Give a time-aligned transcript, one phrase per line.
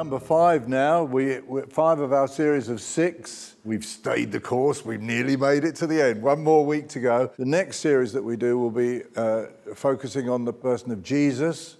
[0.00, 1.04] Number five now.
[1.04, 3.56] We, five of our series of six.
[3.64, 4.82] We've stayed the course.
[4.82, 6.22] We've nearly made it to the end.
[6.22, 7.30] One more week to go.
[7.36, 11.76] The next series that we do will be uh, focusing on the person of Jesus,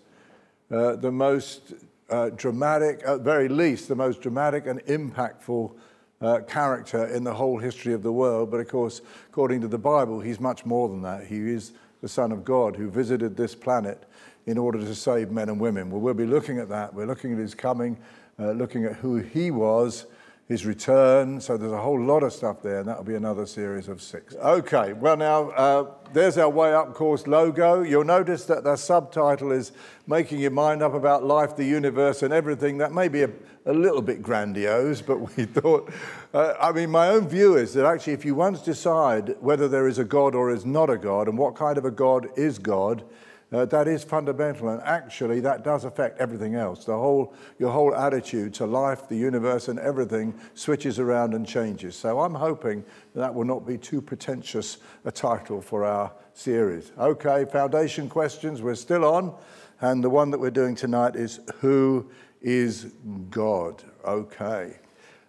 [0.71, 1.73] uh, the most
[2.11, 5.73] uh, dramatic, at very least, the most dramatic and impactful
[6.21, 8.51] uh, character in the whole history of the world.
[8.51, 9.01] But of course,
[9.31, 11.27] according to the Bible, he's much more than that.
[11.27, 14.05] He is the Son of God who visited this planet
[14.47, 15.91] in order to save men and women.
[15.91, 16.95] Well, we'll be looking at that.
[16.95, 17.99] We're looking at his coming,
[18.39, 20.07] uh, looking at who he was,
[20.51, 21.41] his return.
[21.41, 24.35] So there's a whole lot of stuff there, and that'll be another series of six.
[24.35, 27.83] Okay, well, now uh, there's our Way Up course logo.
[27.83, 29.71] You'll notice that the subtitle is
[30.09, 32.79] Making Your Mind Up About Life, the Universe, and Everything.
[32.79, 33.31] That may be a,
[33.65, 35.89] a little bit grandiose, but we thought,
[36.35, 39.87] uh, I mean, my own view is that actually, if you once decide whether there
[39.87, 42.59] is a God or is not a God, and what kind of a God is
[42.59, 43.05] God,
[43.53, 46.85] uh, that is fundamental, and actually, that does affect everything else.
[46.85, 51.97] The whole, your whole attitude to life, the universe, and everything switches around and changes.
[51.97, 52.85] So I'm hoping
[53.15, 56.93] that will not be too pretentious a title for our series.
[56.97, 58.63] Okay, foundation questions.
[58.63, 59.35] We're still on,
[59.81, 62.09] and the one that we're doing tonight is Who
[62.41, 62.93] is
[63.31, 63.83] God?
[64.05, 64.77] Okay.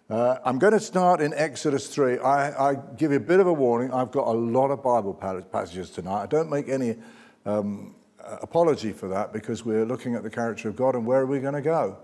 [0.08, 2.18] Uh, I'm going to start in Exodus 3.
[2.18, 3.92] I, I, give you a bit of a warning.
[3.92, 6.22] I've got a lot of Bible passages tonight.
[6.22, 6.96] I don't make any
[7.46, 7.94] um,
[8.40, 11.40] apology for that because we're looking at the character of God and where are we
[11.40, 11.98] going to go?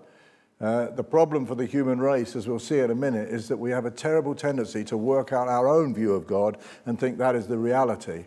[0.60, 3.56] Uh, the problem for the human race, as we'll see in a minute, is that
[3.56, 7.16] we have a terrible tendency to work out our own view of God and think
[7.18, 8.24] that is the reality.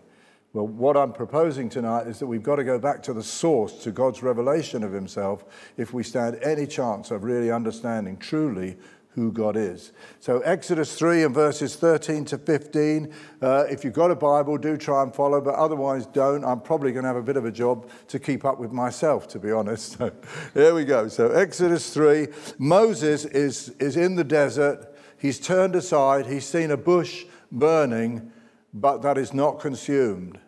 [0.54, 3.84] Well, what I'm proposing tonight is that we've got to go back to the source,
[3.84, 5.46] to God's revelation of Himself,
[5.78, 8.78] if we stand any chance of really understanding truly
[9.16, 9.92] who God is.
[10.20, 13.14] So, Exodus 3 and verses 13 to 15.
[13.42, 16.46] Uh, if you've got a Bible, do try and follow, but otherwise don't.
[16.46, 19.28] I'm probably going to have a bit of a job to keep up with myself,
[19.30, 19.98] to be honest.
[20.02, 20.12] So,
[20.54, 21.08] here we go.
[21.08, 24.96] So, Exodus 3 Moses is, is in the desert.
[25.18, 26.28] He's turned aside.
[26.28, 28.32] He's seen a bush burning,
[28.74, 30.40] but that is not consumed.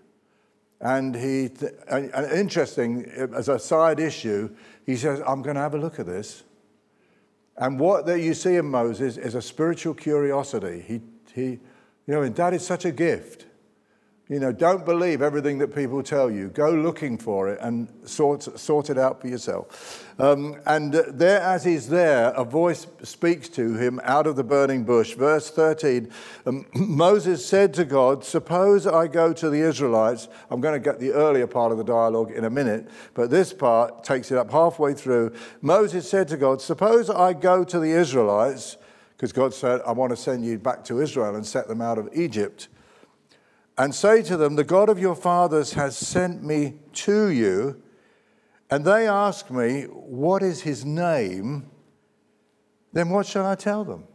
[0.79, 1.49] And he,
[1.89, 4.55] and interesting, as a side issue,
[4.85, 6.43] he says, I'm going to have a look at this.
[7.57, 10.83] And what that you see in Moses is a spiritual curiosity.
[10.87, 11.01] He,
[11.33, 11.59] he, you
[12.07, 13.45] know, and that is such a gift.
[14.29, 16.47] You know, don't believe everything that people tell you.
[16.47, 20.07] Go looking for it and sort, sort it out for yourself.
[20.17, 24.85] Um, and there, as he's there, a voice speaks to him out of the burning
[24.85, 25.15] bush.
[25.15, 26.09] Verse 13
[26.45, 30.29] um, Moses said to God, Suppose I go to the Israelites.
[30.49, 33.51] I'm going to get the earlier part of the dialogue in a minute, but this
[33.51, 35.35] part takes it up halfway through.
[35.61, 38.77] Moses said to God, Suppose I go to the Israelites,
[39.17, 41.97] because God said, I want to send you back to Israel and set them out
[41.97, 42.69] of Egypt
[43.77, 47.81] and say to them, The God of your fathers has sent me to you.
[48.69, 51.69] And they ask me, What is his name?
[52.91, 54.05] Then what shall I tell them?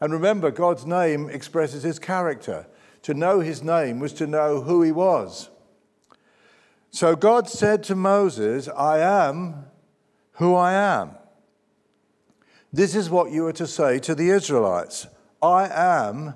[0.00, 2.66] And remember, God's name expresses his character.
[3.02, 5.50] To know his name was to know who he was.
[6.90, 9.66] So God said to Moses, I am
[10.32, 11.12] who I am.
[12.72, 15.06] This is what you are to say to the Israelites
[15.42, 16.34] I am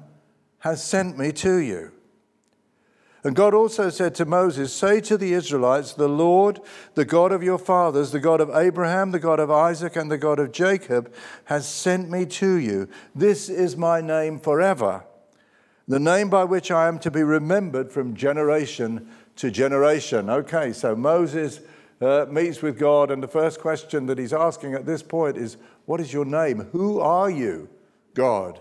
[0.60, 1.92] has sent me to you.
[3.24, 6.60] And God also said to Moses, Say to the Israelites, The Lord,
[6.94, 10.18] the God of your fathers, the God of Abraham, the God of Isaac, and the
[10.18, 11.12] God of Jacob,
[11.46, 12.86] has sent me to you.
[13.14, 15.04] This is my name forever,
[15.88, 20.28] the name by which I am to be remembered from generation to generation.
[20.28, 21.60] Okay, so Moses
[22.02, 25.56] uh, meets with God, and the first question that he's asking at this point is,
[25.86, 26.68] What is your name?
[26.72, 27.70] Who are you,
[28.12, 28.60] God?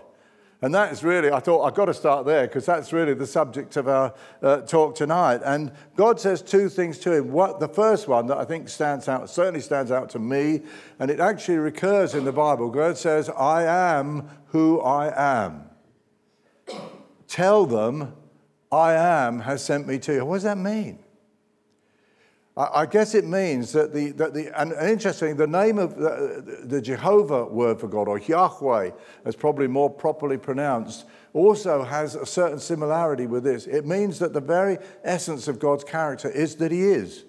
[0.64, 3.26] And that is really, I thought, I've got to start there because that's really the
[3.26, 5.42] subject of our uh, talk tonight.
[5.44, 7.32] And God says two things to him.
[7.32, 10.62] What, the first one that I think stands out, certainly stands out to me,
[10.98, 12.70] and it actually recurs in the Bible.
[12.70, 15.64] God says, I am who I am.
[17.28, 18.14] Tell them,
[18.72, 20.24] I am has sent me to you.
[20.24, 21.03] What does that mean?
[22.56, 26.80] I guess it means that the, that the and, interesting, the name of the, the,
[26.80, 28.92] Jehovah word for God, or Yahweh,
[29.24, 33.66] as probably more properly pronounced, also has a certain similarity with this.
[33.66, 37.24] It means that the very essence of God's character is that He is,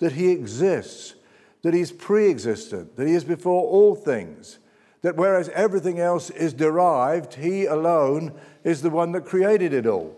[0.00, 1.14] that He exists,
[1.62, 4.58] that He's pre existent, that He is before all things,
[5.00, 10.14] that whereas everything else is derived, He alone is the one that created it all.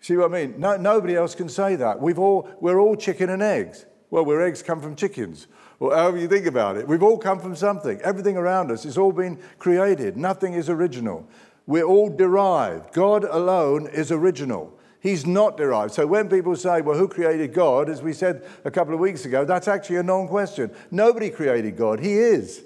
[0.00, 0.54] See what I mean?
[0.58, 2.00] No, nobody else can say that.
[2.00, 3.84] We've all, we're all chicken and eggs.
[4.10, 5.46] Well, where eggs come from chickens,
[5.78, 6.88] or however you think about it.
[6.88, 8.00] We've all come from something.
[8.00, 10.16] Everything around us has all been created.
[10.16, 11.28] Nothing is original.
[11.66, 12.92] We're all derived.
[12.92, 14.76] God alone is original.
[14.98, 15.94] He's not derived.
[15.94, 17.88] So when people say, well, who created God?
[17.88, 20.70] As we said a couple of weeks ago, that's actually a non question.
[20.90, 22.00] Nobody created God.
[22.00, 22.62] He is.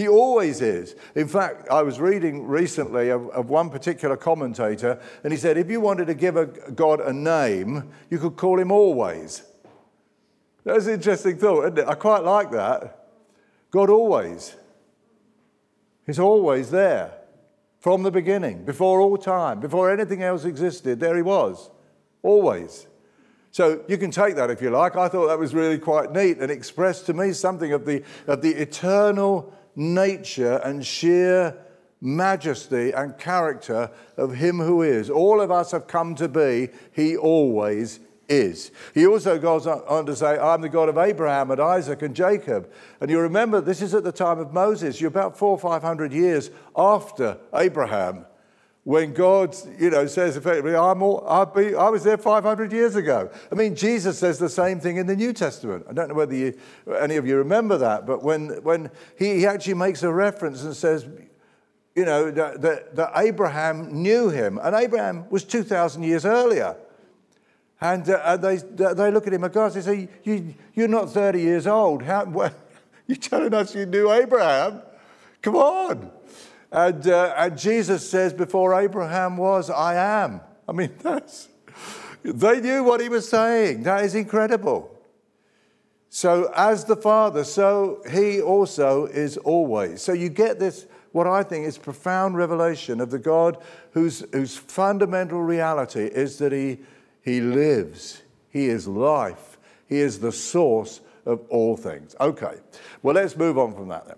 [0.00, 0.96] He always is.
[1.14, 5.70] In fact, I was reading recently of, of, one particular commentator, and he said if
[5.70, 9.42] you wanted to give a God a name, you could call him always.
[10.64, 11.86] That's an interesting thought, isn't it?
[11.86, 13.08] I quite like that.
[13.70, 14.56] God always.
[16.06, 17.12] He's always there
[17.78, 20.98] from the beginning, before all time, before anything else existed.
[20.98, 21.70] There he was,
[22.22, 22.86] always.
[23.50, 24.96] So you can take that if you like.
[24.96, 28.40] I thought that was really quite neat and expressed to me something of the, of
[28.40, 31.56] the eternal nature and sheer
[32.00, 35.10] majesty and character of Him who is.
[35.10, 38.70] All of us have come to be, He always is.
[38.94, 42.70] He also goes on to say, I'm the God of Abraham and Isaac and Jacob.
[43.00, 45.00] And you remember, this is at the time of Moses.
[45.00, 48.26] You're about four or five hundred years after Abraham
[48.84, 53.30] when God, you know, says effectively, I'm all, be, i was there 500 years ago.
[53.52, 55.86] I mean, Jesus says the same thing in the New Testament.
[55.88, 56.58] I don't know whether you,
[56.98, 60.74] any of you remember that, but when, when he, he actually makes a reference and
[60.74, 61.06] says,
[61.94, 66.76] you know, that, that, that Abraham knew him, and Abraham was 2,000 years earlier.
[67.82, 71.40] And, uh, they, they look at him and God, they say, you, You're not 30
[71.40, 72.02] years old.
[72.02, 72.54] How, well,
[73.06, 74.82] you're telling us you knew Abraham?
[75.42, 76.12] Come on.
[76.72, 80.40] And, uh, and Jesus says, Before Abraham was, I am.
[80.68, 81.48] I mean, that's,
[82.22, 83.82] they knew what he was saying.
[83.82, 84.96] That is incredible.
[86.12, 90.02] So, as the Father, so he also is always.
[90.02, 93.58] So, you get this, what I think is profound revelation of the God
[93.92, 96.78] whose, whose fundamental reality is that he,
[97.22, 99.58] he lives, he is life,
[99.88, 102.16] he is the source of all things.
[102.20, 102.56] Okay,
[103.02, 104.16] well, let's move on from that then.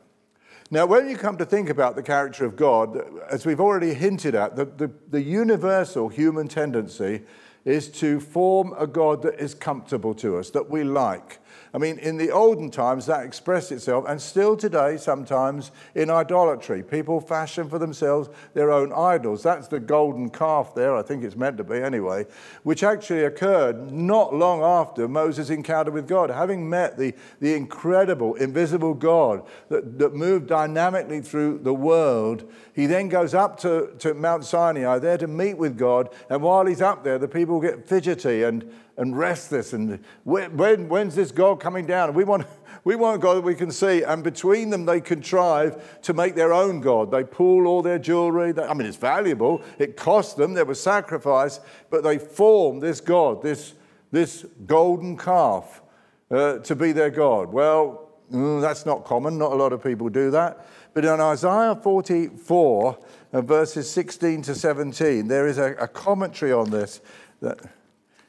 [0.72, 2.98] Now, when you come to think about the character of God,
[3.30, 7.24] as we've already hinted at, the, the, the, universal human tendency
[7.66, 11.40] is to form a God that is comfortable to us, that we like.
[11.74, 16.82] I mean, in the olden times, that expressed itself, and still today, sometimes in idolatry.
[16.82, 19.42] People fashion for themselves their own idols.
[19.42, 22.26] That's the golden calf there, I think it's meant to be anyway,
[22.62, 26.28] which actually occurred not long after Moses' encounter with God.
[26.28, 32.84] Having met the, the incredible, invisible God that, that moved dynamically through the world, he
[32.84, 36.10] then goes up to, to Mount Sinai there to meet with God.
[36.28, 39.72] And while he's up there, the people get fidgety and and restless.
[39.72, 42.14] And when, when, when's this God coming down?
[42.14, 42.46] We want,
[42.84, 44.02] we want God that we can see.
[44.02, 47.10] And between them, they contrive to make their own God.
[47.10, 48.52] They pool all their jewelry.
[48.58, 49.62] I mean, it's valuable.
[49.78, 50.54] It cost them.
[50.54, 51.60] There was sacrifice.
[51.90, 53.74] But they form this God, this,
[54.10, 55.82] this golden calf,
[56.30, 57.52] uh, to be their God.
[57.52, 59.38] Well, mm, that's not common.
[59.38, 60.66] Not a lot of people do that.
[60.94, 62.98] But in Isaiah 44,
[63.32, 67.00] uh, verses 16 to 17, there is a, a commentary on this
[67.40, 67.60] that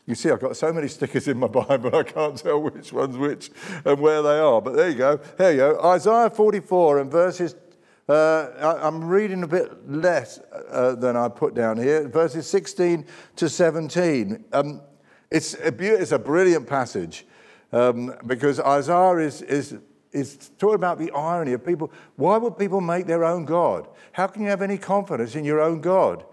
[0.06, 3.18] you see, I've got so many stickers in my Bible, I can't tell which one's
[3.18, 3.52] which
[3.86, 4.62] and where they are.
[4.62, 5.20] But there you go.
[5.38, 5.82] Here you go.
[5.84, 7.56] Isaiah 44 and verses,
[8.10, 8.50] uh,
[8.84, 10.40] I, am reading a bit less
[10.70, 13.06] uh, than I put down here, verses 16
[13.38, 14.44] to 17.
[14.52, 14.82] Um,
[15.32, 17.26] it's, a, it's a brilliant passage
[17.72, 19.78] um, because Isaiah is, is,
[20.12, 21.94] is talking about the irony of people.
[22.18, 23.88] Why would people make their own God?
[24.12, 26.26] How can you have any confidence in your own God?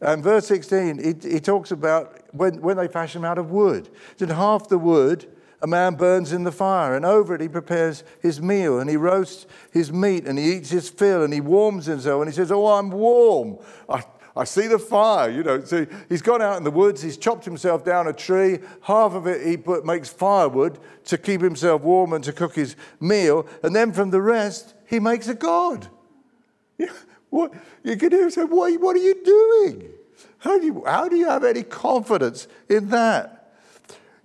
[0.00, 3.88] And verse 16, he, he talks about when, when they fashion out of wood.
[4.18, 5.26] Then half the wood
[5.62, 8.96] a man burns in the fire, and over it he prepares his meal, and he
[8.96, 12.50] roasts his meat, and he eats his fill, and he warms himself, and he says,
[12.50, 13.58] Oh, I'm warm.
[13.88, 14.02] I,
[14.34, 15.62] I see the fire, you know.
[15.62, 19.26] So he's gone out in the woods, he's chopped himself down a tree, half of
[19.26, 23.76] it he put, makes firewood to keep himself warm and to cook his meal, and
[23.76, 25.88] then from the rest he makes a god.
[26.78, 26.86] Yeah,
[27.30, 29.90] what, you can hear him say, what, what are you doing?
[30.38, 33.54] How do you, how do you have any confidence in that?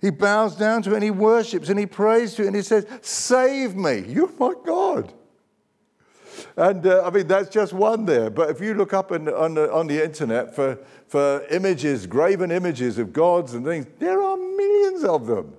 [0.00, 2.62] He bows down to it and he worships and he prays to it and he
[2.62, 4.04] says, Save me.
[4.06, 5.12] You're my God.
[6.56, 8.30] And uh, I mean, that's just one there.
[8.30, 12.50] But if you look up in, on, the, on the internet for, for images, graven
[12.50, 15.54] images of gods and things, there are millions of them.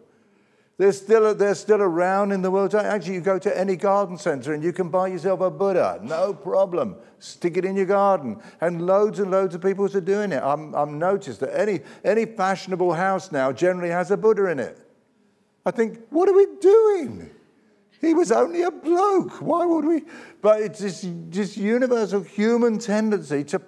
[0.78, 2.76] They're still, they're still around in the world.
[2.76, 6.36] Actually, you go to any garden center and you can buy yourself a Buddha, no
[6.36, 6.98] problem.
[7.18, 8.40] Stick it in your garden.
[8.62, 10.44] And loads and loads of people are doing it.
[10.44, 14.78] I'm, I'm noticed that any, any fashionable house now generally has a Buddha in it.
[15.66, 17.32] I think, what are we doing?
[18.00, 19.42] He was only a bloke.
[19.42, 20.04] Why would we?
[20.42, 23.62] But it's this, this universal human tendency to,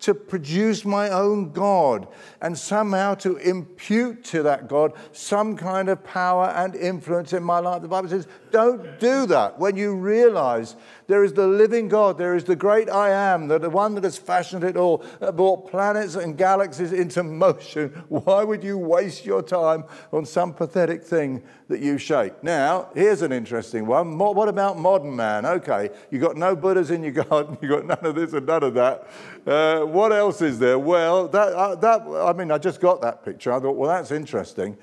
[0.00, 2.08] to produce my own God
[2.42, 7.60] and somehow to impute to that God some kind of power and influence in my
[7.60, 7.80] life.
[7.80, 12.18] The Bible says, don't do that when you realize There is the living God.
[12.18, 15.70] There is the great I am, the one that has fashioned it all, that brought
[15.70, 17.90] planets and galaxies into motion.
[18.08, 22.34] Why would you waste your time on some pathetic thing that you shape?
[22.42, 24.18] Now, here's an interesting one.
[24.18, 25.46] What about modern man?
[25.46, 28.62] Okay, you got no Buddhas in your garden, You've got none of this and none
[28.62, 29.08] of that.
[29.46, 30.78] Uh, what else is there?
[30.78, 33.52] Well, that, uh, that, I mean, I just got that picture.
[33.52, 34.76] I thought, well, that's interesting.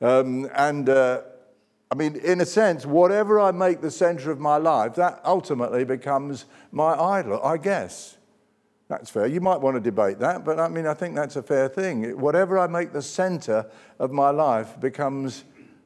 [0.00, 1.22] Um, and uh,
[1.90, 5.84] I mean, in a sense, whatever I make the center of my life, that ultimately
[5.84, 8.16] becomes my idol, I guess.
[8.88, 9.26] That's fair.
[9.26, 12.18] You might want to debate that, but I mean, I think that's a fair thing.
[12.18, 13.66] Whatever I make the center
[13.98, 15.44] of my life becomes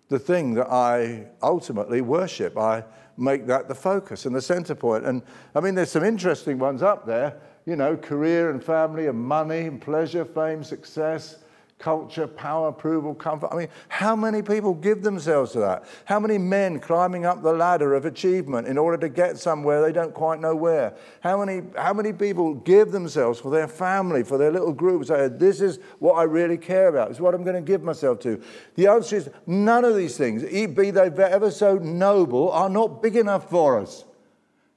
[0.08, 2.56] the thing that I ultimately worship.
[2.56, 2.84] I
[3.16, 5.04] make that the focus and the center point.
[5.04, 5.22] And
[5.54, 9.60] I mean, there's some interesting ones up there, you know, career and family and money
[9.60, 11.38] and pleasure, fame, success
[11.78, 13.50] culture, power, approval, comfort.
[13.52, 15.84] I mean, how many people give themselves to that?
[16.06, 19.92] How many men climbing up the ladder of achievement in order to get somewhere they
[19.92, 20.94] don't quite know where?
[21.20, 25.06] How many, how many people give themselves for their family, for their little group,
[25.38, 28.20] this is what I really care about, this is what I'm going to give myself
[28.20, 28.42] to?
[28.76, 33.16] The answer is none of these things, be they ever so noble, are not big
[33.16, 34.04] enough for us.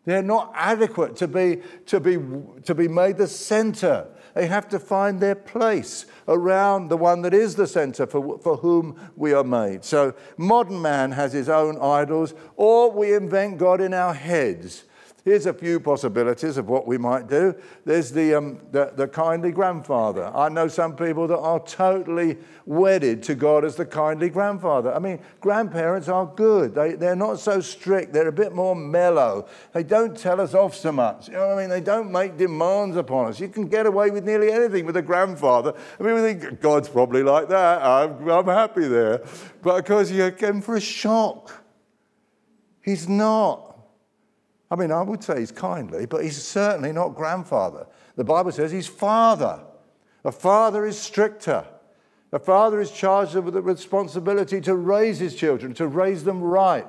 [0.06, 2.18] They're not adequate to be, to be,
[2.64, 4.08] to be made the center.
[4.40, 8.56] They have to find their place around the one that is the center for, for
[8.56, 9.84] whom we are made.
[9.84, 14.86] So, modern man has his own idols, or we invent God in our heads.
[15.30, 17.54] Here's a few possibilities of what we might do.
[17.86, 20.26] There's the, um, the, the, kindly grandfather.
[20.36, 24.92] I know some people that are totally wedded to God as the kindly grandfather.
[24.92, 26.74] I mean, grandparents are good.
[26.74, 28.12] They, they're not so strict.
[28.12, 29.48] They're a bit more mellow.
[29.72, 31.28] They don't tell us off so much.
[31.28, 31.70] You know what I mean?
[31.70, 33.40] They don't make demands upon us.
[33.40, 35.76] You can get away with nearly anything with a grandfather.
[36.00, 37.84] I mean, we think God's probably like that.
[37.84, 39.24] I'm, I'm happy there.
[39.62, 41.52] But of course, you're in for a shock.
[42.82, 43.69] He's not.
[44.72, 47.88] I mean, I would say he's kindly, but he's certainly not grandfather.
[48.16, 49.62] The Bible says he's father.
[50.24, 51.66] A father is stricter.
[52.32, 56.88] A father is charged with the responsibility to raise his children, to raise them right.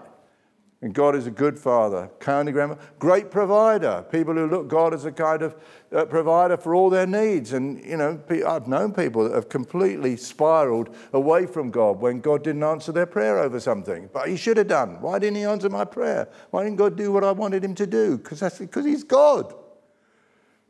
[0.83, 4.03] And God is a good father, kindly grandma, great provider.
[4.11, 5.55] People who look God as a kind of
[5.95, 7.53] uh, provider for all their needs.
[7.53, 12.43] And, you know, I've known people that have completely spiraled away from God when God
[12.43, 14.09] didn't answer their prayer over something.
[14.11, 15.03] But He should have done.
[15.03, 16.29] Why didn't He answer my prayer?
[16.51, 18.17] Why didn't God do what I wanted Him to do?
[18.17, 19.55] Because because He's God.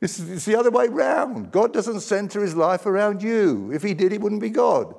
[0.01, 1.53] It's, it's the other way round.
[1.53, 3.71] God doesn't center His life around you.
[3.73, 4.93] If He did, He wouldn't be God.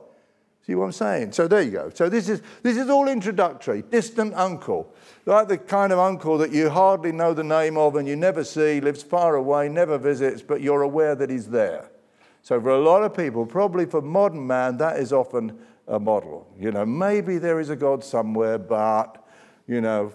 [0.65, 1.31] See what I'm saying?
[1.31, 1.89] So there you go.
[1.93, 3.81] So this is, this is all introductory.
[3.81, 4.93] Distant uncle.
[5.25, 8.43] Like the kind of uncle that you hardly know the name of and you never
[8.43, 11.89] see, lives far away, never visits, but you're aware that he's there.
[12.43, 16.47] So for a lot of people, probably for modern man, that is often a model.
[16.59, 19.25] You know, maybe there is a God somewhere, but,
[19.67, 20.13] you know,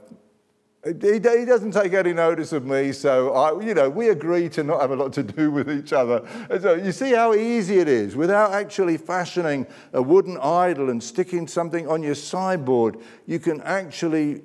[0.86, 4.80] he, doesn't take any notice of me, so I, you know, we agree to not
[4.80, 6.26] have a lot to do with each other.
[6.48, 11.02] And so you see how easy it is without actually fashioning a wooden idol and
[11.02, 12.98] sticking something on your sideboard.
[13.26, 14.42] You can actually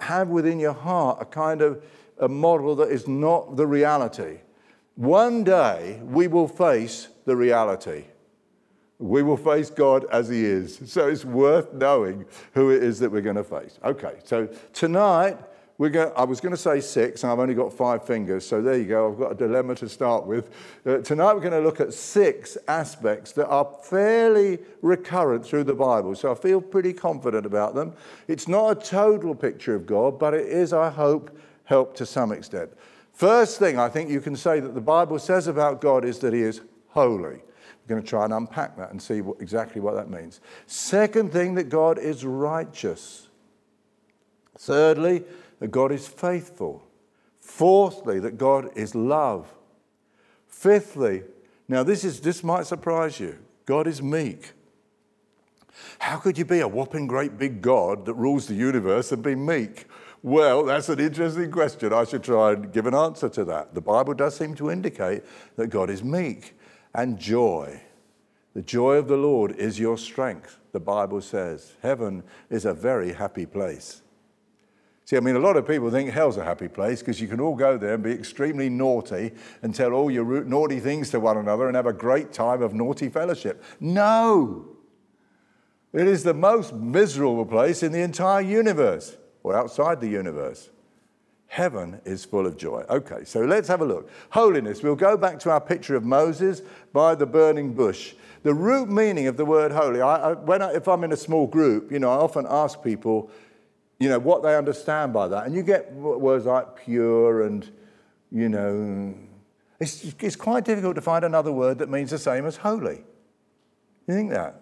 [0.00, 1.84] have within your heart a kind of
[2.18, 4.38] a model that is not the reality.
[4.96, 8.04] One day we will face the reality.
[8.98, 10.80] We will face God as He is.
[10.86, 12.24] So it's worth knowing
[12.54, 13.78] who it is that we're going to face.
[13.84, 15.38] Okay, so tonight
[15.76, 18.78] we're I was going to say six, and I've only got five fingers, so there
[18.78, 19.10] you go.
[19.10, 20.50] I've got a dilemma to start with.
[20.86, 25.74] Uh, tonight, we're going to look at six aspects that are fairly recurrent through the
[25.74, 27.92] Bible, so I feel pretty confident about them.
[28.28, 32.30] It's not a total picture of God, but it is, I hope, help to some
[32.30, 32.70] extent.
[33.12, 36.32] First thing I think you can say that the Bible says about God is that
[36.32, 37.40] He is holy.
[37.86, 40.40] We're going to try and unpack that and see what, exactly what that means.
[40.66, 43.28] Second thing, that God is righteous.
[44.56, 45.24] Thirdly,
[45.64, 46.86] that God is faithful.
[47.40, 49.50] Fourthly, that God is love.
[50.46, 51.22] Fifthly,
[51.68, 53.38] now this is this might surprise you.
[53.64, 54.52] God is meek.
[56.00, 59.34] How could you be a whopping great big God that rules the universe and be
[59.34, 59.86] meek?
[60.22, 61.94] Well, that's an interesting question.
[61.94, 63.72] I should try and give an answer to that.
[63.72, 65.22] The Bible does seem to indicate
[65.56, 66.58] that God is meek
[66.94, 67.80] and joy.
[68.52, 71.72] The joy of the Lord is your strength, the Bible says.
[71.80, 74.02] Heaven is a very happy place.
[75.06, 77.38] See, I mean, a lot of people think hell's a happy place because you can
[77.38, 79.32] all go there and be extremely naughty
[79.62, 82.72] and tell all your naughty things to one another and have a great time of
[82.72, 83.62] naughty fellowship.
[83.80, 84.66] No!
[85.92, 90.70] It is the most miserable place in the entire universe or outside the universe.
[91.46, 92.84] Heaven is full of joy.
[92.90, 94.10] Okay, so let's have a look.
[94.30, 94.82] Holiness.
[94.82, 98.14] We'll go back to our picture of Moses by the burning bush.
[98.42, 101.16] The root meaning of the word holy, I, I, when I, if I'm in a
[101.16, 103.30] small group, you know, I often ask people,
[104.04, 105.46] you know, what they understand by that.
[105.46, 107.66] And you get words like pure and,
[108.30, 109.14] you know,
[109.80, 113.02] it's, it's quite difficult to find another word that means the same as holy.
[114.06, 114.60] You think that?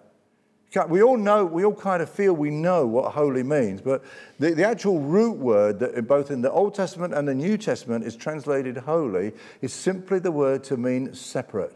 [0.87, 4.05] We all know, we all kind of feel we know what holy means, but
[4.39, 8.05] the, the actual root word that both in the Old Testament and the New Testament
[8.05, 11.75] is translated holy is simply the word to mean separate,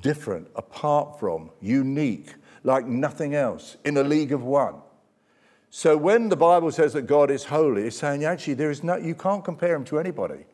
[0.00, 2.34] different, apart from, unique,
[2.64, 4.74] like nothing else, in a league of one.
[5.74, 8.96] So when the Bible says that God is holy, it's saying actually there is no,
[8.96, 10.44] you can't compare him to anybody.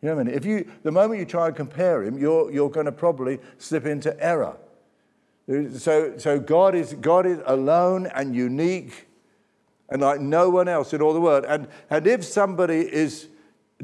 [0.00, 0.34] You know what I mean?
[0.34, 3.86] If you, the moment you try and compare him, you're, you're going to probably slip
[3.86, 4.56] into error.
[5.76, 9.08] So, so God, is, God is alone and unique
[9.88, 11.44] and like no one else in all the world.
[11.48, 13.26] And, and if somebody is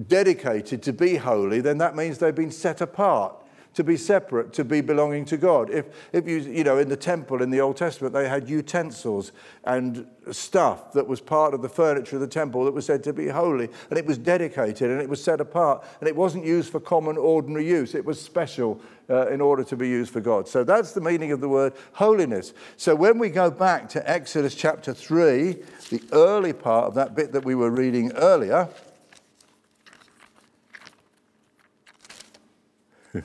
[0.06, 3.34] dedicated to be holy, then that means they've been set apart
[3.76, 5.68] to be separate, to be belonging to God.
[5.68, 9.32] If, if you, you know, in the temple in the Old Testament, they had utensils
[9.64, 13.12] and stuff that was part of the furniture of the temple that was said to
[13.12, 16.72] be holy, and it was dedicated and it was set apart, and it wasn't used
[16.72, 17.94] for common, ordinary use.
[17.94, 18.80] It was special
[19.10, 20.48] uh, in order to be used for God.
[20.48, 22.54] So that's the meaning of the word holiness.
[22.78, 25.52] So when we go back to Exodus chapter 3,
[25.90, 28.70] the early part of that bit that we were reading earlier,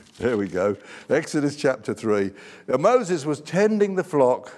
[0.18, 0.76] there we go.
[1.08, 2.32] Exodus chapter 3.
[2.68, 4.52] Now, Moses was tending the flock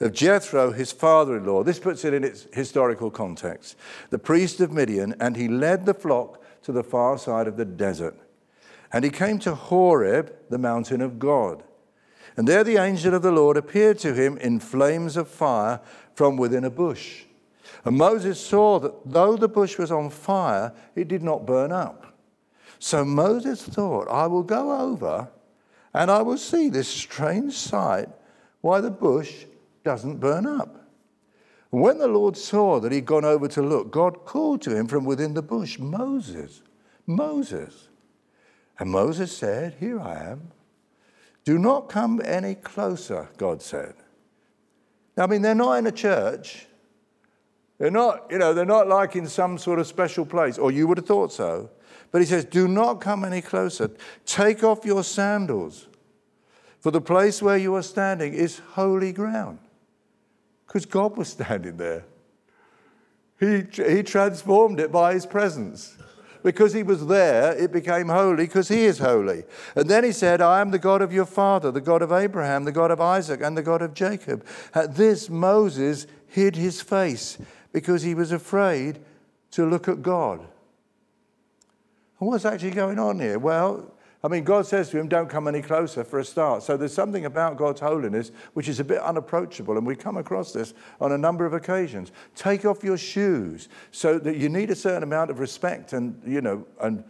[0.00, 1.62] of Jethro, his father in law.
[1.62, 3.76] This puts it in its historical context.
[4.10, 7.64] The priest of Midian, and he led the flock to the far side of the
[7.64, 8.16] desert.
[8.92, 11.62] And he came to Horeb, the mountain of God.
[12.36, 15.80] And there the angel of the Lord appeared to him in flames of fire
[16.14, 17.24] from within a bush.
[17.84, 22.15] And Moses saw that though the bush was on fire, it did not burn up.
[22.78, 25.28] So Moses thought, I will go over
[25.94, 28.08] and I will see this strange sight
[28.60, 29.44] why the bush
[29.84, 30.86] doesn't burn up.
[31.70, 35.04] When the Lord saw that he'd gone over to look, God called to him from
[35.04, 36.62] within the bush, Moses,
[37.06, 37.88] Moses.
[38.78, 40.52] And Moses said, Here I am.
[41.44, 43.94] Do not come any closer, God said.
[45.16, 46.66] Now, I mean, they're not in a church.
[47.78, 50.86] They're not, you know, they're not like in some sort of special place, or you
[50.86, 51.70] would have thought so.
[52.10, 53.90] But he says, Do not come any closer.
[54.24, 55.86] Take off your sandals,
[56.80, 59.58] for the place where you are standing is holy ground.
[60.66, 62.04] Because God was standing there.
[63.38, 65.96] He, he transformed it by his presence.
[66.42, 69.42] Because he was there, it became holy because he is holy.
[69.74, 72.64] And then he said, I am the God of your father, the God of Abraham,
[72.64, 74.46] the God of Isaac, and the God of Jacob.
[74.72, 77.36] At this, Moses hid his face
[77.76, 78.98] because he was afraid
[79.50, 80.40] to look at God.
[82.18, 83.38] And what's actually going on here?
[83.38, 83.92] Well,
[84.24, 86.62] I mean, God says to him, Don't come any closer for a start.
[86.62, 89.76] So there's something about God's holiness which is a bit unapproachable.
[89.76, 92.12] And we come across this on a number of occasions.
[92.34, 96.40] Take off your shoes so that you need a certain amount of respect and, you
[96.40, 97.04] know, and,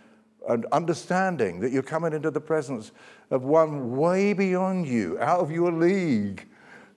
[0.48, 2.90] and understanding that you're coming into the presence
[3.30, 6.48] of one way beyond you, out of your league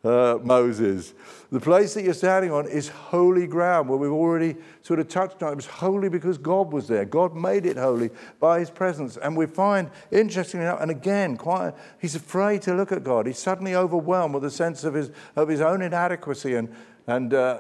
[0.04, 1.14] uh, Moses.
[1.52, 5.42] The place that you're standing on is holy ground, where we've already sort of touched
[5.42, 5.54] on.
[5.54, 7.06] It was holy because God was there.
[7.06, 9.18] God made it holy by his presence.
[9.18, 13.26] And we find, interestingly enough, and again, quite, he's afraid to look at God.
[13.26, 16.56] He's suddenly overwhelmed with a sense of his, of his own inadequacy.
[16.56, 16.74] And,
[17.08, 17.60] and, uh,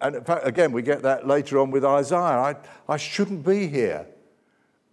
[0.00, 2.18] and fact, again, we get that later on with Isaiah.
[2.18, 2.56] I,
[2.88, 4.06] I shouldn't be here.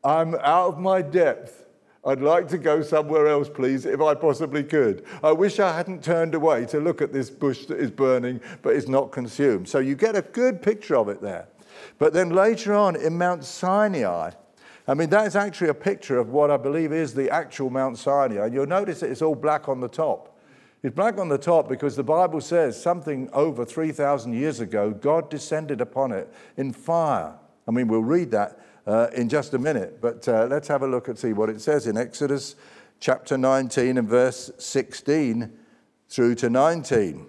[0.04, 1.66] I'm out of my depth.
[2.06, 5.06] I'd like to go somewhere else, please, if I possibly could.
[5.22, 8.76] I wish I hadn't turned away to look at this bush that is burning but
[8.76, 9.68] is not consumed.
[9.68, 11.48] So you get a good picture of it there.
[11.98, 14.32] But then later on in Mount Sinai,
[14.88, 17.98] I mean, that is actually a picture of what I believe is the actual Mount
[17.98, 18.48] Sinai.
[18.48, 20.40] You'll notice that it's all black on the top.
[20.82, 25.30] It's black on the top because the Bible says something over 3,000 years ago, God
[25.30, 27.36] descended upon it in fire.
[27.68, 28.60] I mean, we'll read that
[28.90, 30.02] uh, in just a minute.
[30.02, 32.56] But uh, let's have a look and see what it says in Exodus
[33.00, 35.54] chapter 19 and verse 16
[36.10, 37.28] through to 19.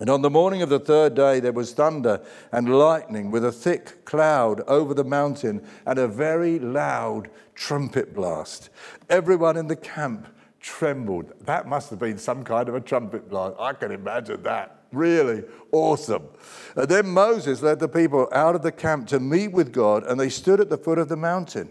[0.00, 2.20] And on the morning of the third day, there was thunder
[2.52, 8.68] and lightning with a thick cloud over the mountain and a very loud trumpet blast.
[9.08, 10.28] Everyone in the camp
[10.60, 11.32] trembled.
[11.46, 13.56] That must have been some kind of a trumpet blast.
[13.58, 14.77] I can imagine that.
[14.92, 16.28] Really awesome.
[16.76, 20.18] And then Moses led the people out of the camp to meet with God, and
[20.18, 21.70] they stood at the foot of the mountain.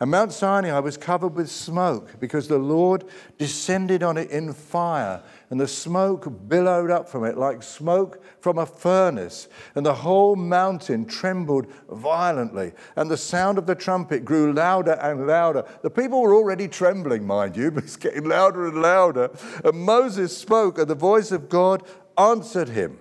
[0.00, 3.04] And Mount Sinai was covered with smoke because the Lord
[3.38, 8.58] descended on it in fire, and the smoke billowed up from it like smoke from
[8.58, 9.46] a furnace.
[9.76, 15.28] And the whole mountain trembled violently, and the sound of the trumpet grew louder and
[15.28, 15.64] louder.
[15.82, 19.30] The people were already trembling, mind you, but it's getting louder and louder.
[19.64, 21.84] And Moses spoke, and the voice of God
[22.18, 22.98] answered him.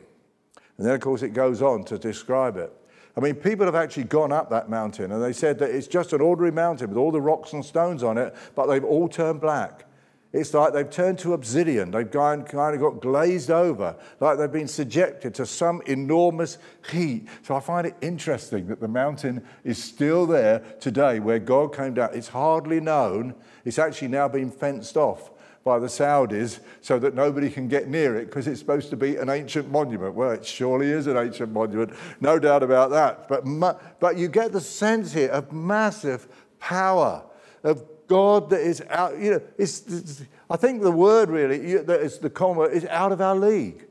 [0.78, 2.74] And then, of course, it goes on to describe it.
[3.16, 6.14] I mean, people have actually gone up that mountain and they said that it's just
[6.14, 9.40] an ordinary mountain with all the rocks and stones on it, but they've all turned
[9.40, 9.86] black.
[10.32, 11.92] It's like they've turned to obsidian.
[11.92, 16.58] They've kind of got glazed over, like they've been subjected to some enormous
[16.92, 17.28] heat.
[17.44, 21.94] So I find it interesting that the mountain is still there today where God came
[21.94, 22.10] down.
[22.16, 23.36] It's hardly known.
[23.64, 25.30] It's actually now been fenced off
[25.64, 29.16] by the Saudis so that nobody can get near it because it's supposed to be
[29.16, 30.14] an ancient monument.
[30.14, 33.28] Well, it surely is an ancient monument, no doubt about that.
[33.30, 36.28] But, but you get the sense here of massive
[36.60, 37.24] power,
[37.64, 42.02] of God that is out, you know, it's, it's I think the word really, that
[42.02, 43.88] is the comma is out of our league.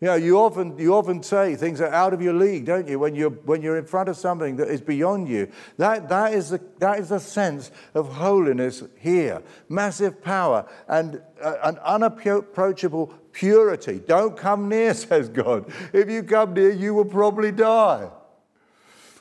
[0.00, 2.98] You know, you often, you often say things are out of your league, don't you,
[2.98, 5.50] when you're, when you're in front of something that is beyond you.
[5.78, 9.42] That, that, is the, that is the sense of holiness here.
[9.70, 13.98] Massive power and uh, an unapproachable purity.
[14.06, 15.72] Don't come near, says God.
[15.94, 18.10] If you come near, you will probably die.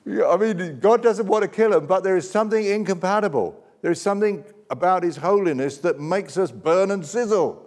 [0.06, 3.64] I mean, God doesn't want to kill him, but there is something incompatible.
[3.82, 7.65] There is something about His holiness that makes us burn and sizzle.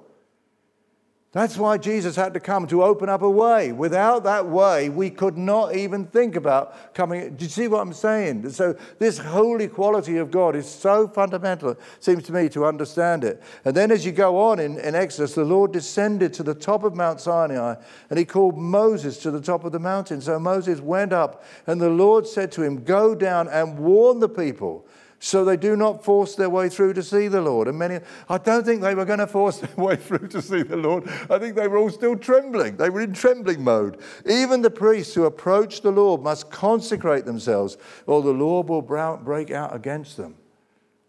[1.32, 3.70] That's why Jesus had to come to open up a way.
[3.70, 7.36] Without that way, we could not even think about coming.
[7.36, 8.48] Do you see what I'm saying?
[8.48, 13.24] So, this holy quality of God is so fundamental, it seems to me, to understand
[13.24, 13.42] it.
[13.66, 16.82] And then, as you go on in, in Exodus, the Lord descended to the top
[16.82, 17.74] of Mount Sinai
[18.08, 20.22] and he called Moses to the top of the mountain.
[20.22, 24.30] So, Moses went up, and the Lord said to him, Go down and warn the
[24.30, 24.86] people
[25.20, 27.66] so they do not force their way through to see the Lord.
[27.66, 30.62] And many, I don't think they were going to force their way through to see
[30.62, 31.08] the Lord.
[31.28, 32.76] I think they were all still trembling.
[32.76, 34.00] They were in trembling mode.
[34.28, 37.76] Even the priests who approach the Lord must consecrate themselves,
[38.06, 40.36] or the Lord will break out against them.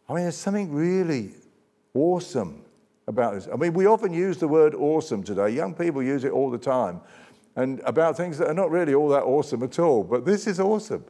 [0.08, 1.34] I mean, there's something really
[1.94, 2.64] awesome
[3.08, 3.48] about this.
[3.52, 5.50] I mean, we often use the word awesome today.
[5.50, 7.02] Young people use it all the time,
[7.56, 10.04] and about things that are not really all that awesome at all.
[10.04, 11.06] But this is awesome.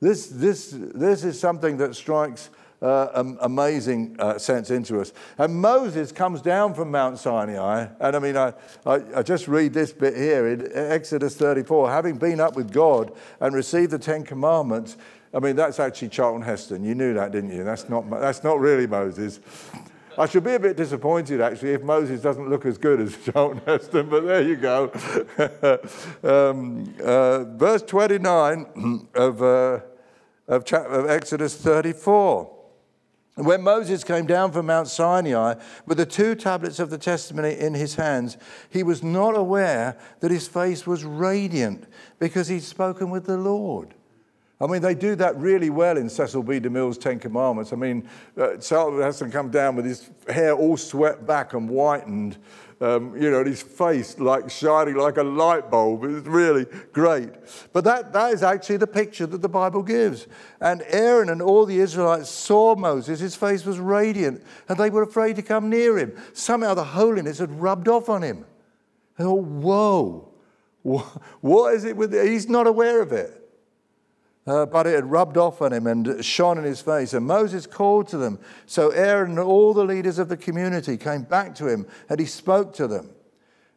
[0.00, 2.50] This, this, this is something that strikes
[2.82, 5.12] uh, an amazing uh, sense into us.
[5.38, 8.52] And Moses comes down from Mount Sinai, and I mean, I,
[8.84, 13.12] I, I, just read this bit here in Exodus 34 having been up with God
[13.40, 14.98] and received the Ten Commandments.
[15.32, 16.84] I mean, that's actually Charlton Heston.
[16.84, 17.64] You knew that, didn't you?
[17.64, 19.40] That's not, that's not really Moses.
[20.18, 23.60] I should be a bit disappointed actually if Moses doesn't look as good as Charlton
[23.66, 24.90] Heston, but there you go.
[26.22, 29.80] um, uh, verse 29 of, uh,
[30.48, 32.56] of, of Exodus 34.
[33.36, 37.74] When Moses came down from Mount Sinai with the two tablets of the testimony in
[37.74, 38.38] his hands,
[38.70, 41.84] he was not aware that his face was radiant
[42.18, 43.92] because he'd spoken with the Lord.
[44.58, 46.58] I mean, they do that really well in Cecil B.
[46.58, 47.74] DeMille's Ten Commandments.
[47.74, 51.68] I mean, uh, Charlton has to come down with his hair all swept back and
[51.68, 52.38] whitened,
[52.80, 56.04] um, you know, and his face like shining like a light bulb.
[56.04, 56.64] It's really
[56.94, 57.28] great.
[57.74, 60.26] But that, that is actually the picture that the Bible gives.
[60.58, 63.20] And Aaron and all the Israelites saw Moses.
[63.20, 66.16] His face was radiant, and they were afraid to come near him.
[66.32, 68.46] Somehow the holiness had rubbed off on him.
[69.18, 70.32] And thought, whoa,
[71.42, 72.26] what is it with it?
[72.26, 73.42] He's not aware of it.
[74.46, 77.14] Uh, but it had rubbed off on him and shone in his face.
[77.14, 78.38] And Moses called to them.
[78.64, 82.26] So Aaron and all the leaders of the community came back to him, and he
[82.26, 83.10] spoke to them.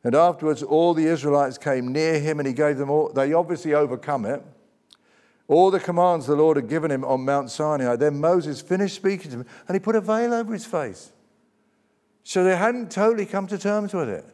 [0.03, 3.73] And afterwards, all the Israelites came near him, and he gave them all, they obviously
[3.73, 4.43] overcome it,
[5.47, 7.95] all the commands the Lord had given him on Mount Sinai.
[7.95, 11.12] Then Moses finished speaking to him, and he put a veil over his face.
[12.23, 14.25] So they hadn't totally come to terms with it.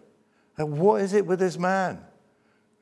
[0.57, 1.99] And what is it with this man?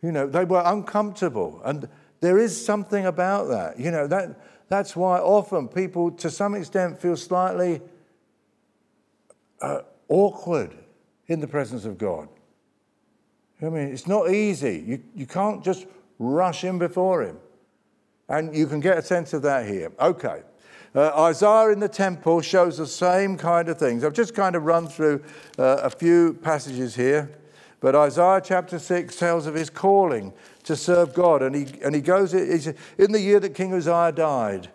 [0.01, 1.61] You know, they were uncomfortable.
[1.63, 1.87] And
[2.23, 3.77] there is something about that.
[3.77, 7.81] You know, that, that's why often people, to some extent, feel slightly
[9.61, 10.73] uh, awkward
[11.27, 12.29] in the presence of God.
[13.61, 14.85] I mean, it's not easy.
[14.87, 15.85] You, you can't just
[16.17, 17.39] rush in before Him.
[18.29, 19.91] And you can get a sense of that here.
[19.99, 20.43] Okay.
[20.95, 24.05] Uh, Isaiah in the temple shows the same kind of things.
[24.05, 25.25] I've just kind of run through
[25.59, 27.29] uh, a few passages here,
[27.81, 30.31] but Isaiah chapter 6 tells of his calling
[30.63, 31.41] to serve God.
[31.41, 34.69] And he, and he goes, in the year that King Uzziah died,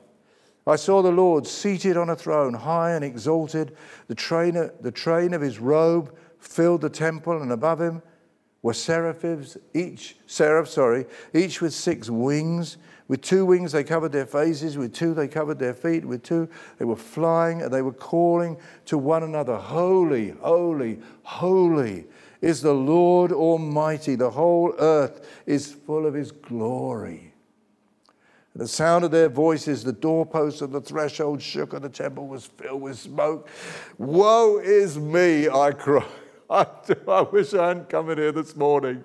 [0.67, 3.75] I saw the Lord seated on a throne, high and exalted.
[4.09, 8.03] The train, the train of his robe filled the temple, and above him
[8.61, 12.77] were seraphims, each, seraph, sorry, each with six wings.
[13.07, 16.47] With two wings they covered their faces, with two they covered their feet, with two
[16.79, 22.05] they were flying, and they were calling to one another, Holy, holy, holy
[22.41, 24.15] is the Lord Almighty.
[24.15, 27.29] The whole earth is full of His glory.
[28.55, 32.47] The sound of their voices, the doorposts of the threshold shook, and the temple was
[32.47, 33.49] filled with smoke.
[33.99, 36.07] Woe is me, I cried.
[36.51, 36.67] I,
[37.07, 39.05] I wish I hadn't come in here this morning.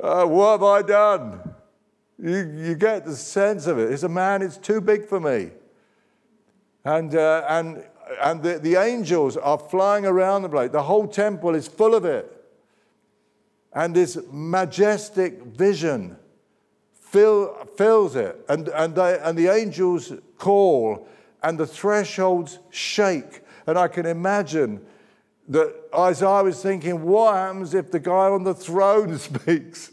[0.00, 1.54] uh, what have I done?
[2.16, 3.90] You, you get the sense of it.
[3.90, 5.50] It's a man, it's too big for me.
[6.84, 7.84] And, uh, and,
[8.20, 10.70] and the, the angels are flying around the place.
[10.70, 12.34] The whole temple is full of it.
[13.72, 16.16] And this majestic vision
[16.92, 18.44] fill, fills it.
[18.48, 21.06] And, and, they, and the angels call,
[21.42, 23.42] and the thresholds shake.
[23.66, 24.80] And I can imagine
[25.48, 29.92] that Isaiah was thinking, what happens if the guy on the throne speaks?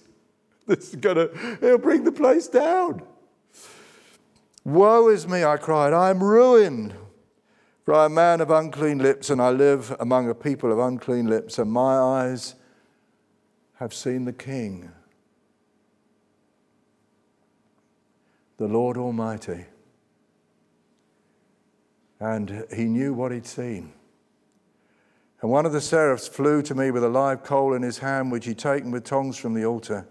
[0.68, 1.30] This is gonna,
[1.62, 3.04] it'll bring the place down.
[4.64, 6.96] Woe is me, I cried, I am ruined.
[7.86, 10.80] For I am a man of unclean lips, and I live among a people of
[10.80, 12.56] unclean lips, and my eyes
[13.76, 14.92] have seen the King,
[18.58, 19.66] the Lord Almighty.
[22.20, 23.94] And he knew what he'd seen.
[25.42, 28.32] And one of the seraphs flew to me with a live coal in his hand,
[28.32, 30.08] which he'd taken with tongs from the altar.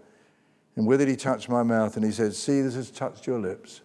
[0.77, 3.39] And with it he touched my mouth, and he said, See, this has touched your
[3.39, 3.81] lips.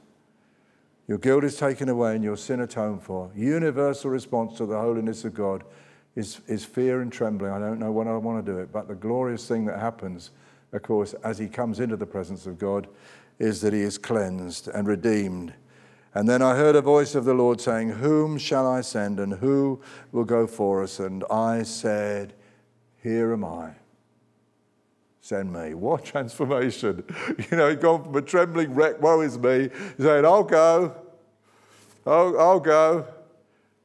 [1.11, 3.33] Your guilt is taken away and your sin atoned for.
[3.35, 5.65] Universal response to the holiness of God
[6.15, 7.51] is, is fear and trembling.
[7.51, 10.31] I don't know when I want to do it, but the glorious thing that happens,
[10.73, 12.87] of course, as he comes into the presence of God,
[13.41, 15.53] is that he is cleansed and redeemed.
[16.15, 19.33] And then I heard a voice of the Lord saying, Whom shall I send and
[19.33, 19.81] who
[20.13, 21.01] will go for us?
[21.01, 22.35] And I said,
[23.03, 23.73] Here am I.
[25.31, 25.75] Send me.
[25.75, 27.05] What transformation.
[27.51, 30.93] You know, he'd gone from a trembling wreck, woe is me, saying, I'll go.
[32.05, 33.07] I'll, I'll go.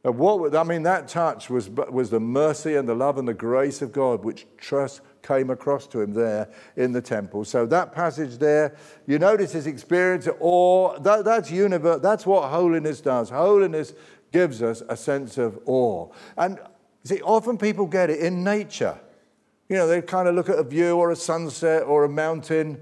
[0.03, 3.35] And what, I mean, that touch was, was the mercy and the love and the
[3.35, 7.45] grace of God, which trust came across to him there in the temple.
[7.45, 10.97] So that passage there, you notice his experience of awe.
[10.97, 11.99] That, that's universe.
[12.01, 13.29] That's what holiness does.
[13.29, 13.93] Holiness
[14.31, 16.09] gives us a sense of awe.
[16.37, 16.59] And
[17.03, 18.99] see, often people get it in nature.
[19.67, 22.79] You know, they kind of look at a view or a sunset or a mountain,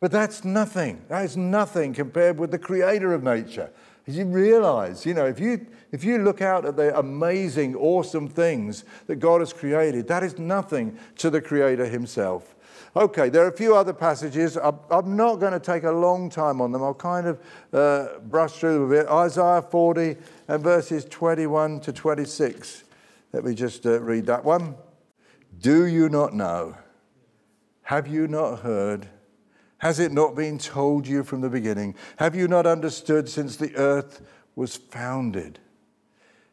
[0.00, 1.02] but that's nothing.
[1.08, 3.70] That is nothing compared with the creator of nature.
[4.06, 8.84] You realize, you know, if you, if you look out at the amazing, awesome things
[9.06, 12.56] that God has created, that is nothing to the Creator Himself.
[12.96, 14.58] Okay, there are a few other passages.
[14.58, 16.82] I'm not going to take a long time on them.
[16.82, 17.40] I'll kind of
[17.72, 19.06] uh, brush through them a bit.
[19.06, 20.16] Isaiah 40
[20.48, 22.84] and verses 21 to 26.
[23.32, 24.74] Let me just uh, read that one.
[25.62, 26.74] Do you not know?
[27.82, 29.08] Have you not heard?
[29.78, 31.94] Has it not been told you from the beginning?
[32.16, 34.22] Have you not understood since the earth
[34.56, 35.60] was founded?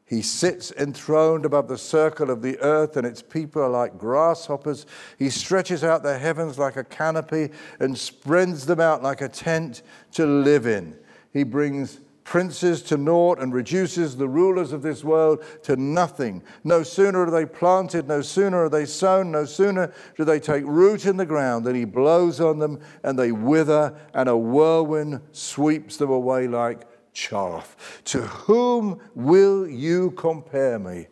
[0.05, 4.85] He sits enthroned above the circle of the earth, and its people are like grasshoppers.
[5.17, 9.81] He stretches out the heavens like a canopy and spreads them out like a tent
[10.13, 10.95] to live in.
[11.33, 16.43] He brings princes to naught and reduces the rulers of this world to nothing.
[16.63, 20.63] No sooner are they planted, no sooner are they sown, no sooner do they take
[20.63, 25.21] root in the ground than he blows on them and they wither, and a whirlwind
[25.31, 28.03] sweeps them away like chaff.
[28.05, 31.07] To whom will you compare me?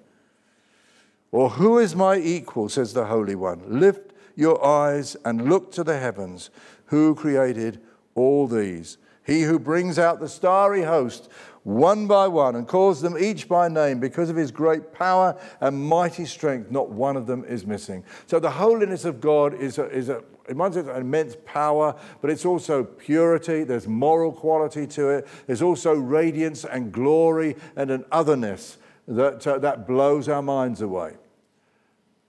[1.31, 3.63] Or who is my equal, says the Holy One?
[3.79, 6.51] Lift your eyes and look to the heavens.
[6.85, 7.81] Who created
[8.13, 8.99] all these?
[9.27, 11.29] He who brings out the starry host
[11.63, 15.77] one by one and calls them each by name because of his great power and
[15.77, 18.05] mighty strength, not one of them is missing.
[18.25, 21.93] So the holiness of God is, a, is a, in one sense, an immense power,
[22.21, 23.65] but it's also purity.
[23.65, 25.27] There's moral quality to it.
[25.45, 28.77] There's also radiance and glory and an otherness
[29.09, 31.15] that, uh, that blows our minds away.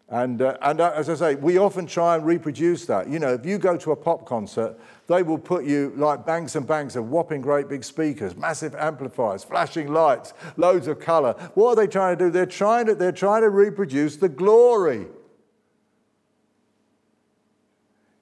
[0.09, 3.09] And, uh, and uh, as I say, we often try and reproduce that.
[3.09, 4.77] You know, if you go to a pop concert,
[5.09, 9.43] they will put you like banks and banks of whopping great big speakers, massive amplifiers,
[9.43, 11.33] flashing lights, loads of color.
[11.55, 12.31] What are they trying to do?
[12.31, 15.07] They're trying to, they're trying to reproduce the glory.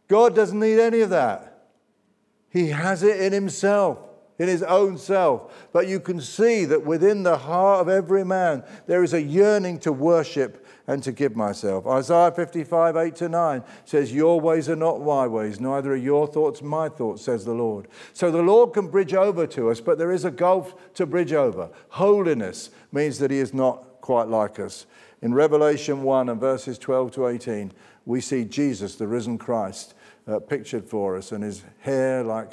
[0.09, 1.71] God doesn't need any of that.
[2.51, 3.99] He has it in himself
[4.39, 5.69] in his own self.
[5.73, 9.79] But you can see that within the heart of every man, there is a yearning
[9.81, 11.87] to worship and to give myself.
[11.87, 16.27] Isaiah 55, 8 to 9 says, Your ways are not my ways, neither are your
[16.27, 17.89] thoughts my thoughts, says the Lord.
[18.13, 21.33] So the Lord can bridge over to us, but there is a gulf to bridge
[21.33, 21.71] over.
[21.89, 24.87] Holiness means that he is not quite like us.
[25.23, 27.73] In Revelation 1 and verses 12 to 18,
[28.05, 29.95] we see Jesus, the risen Christ,
[30.29, 32.53] uh, pictured for us, and his hair like,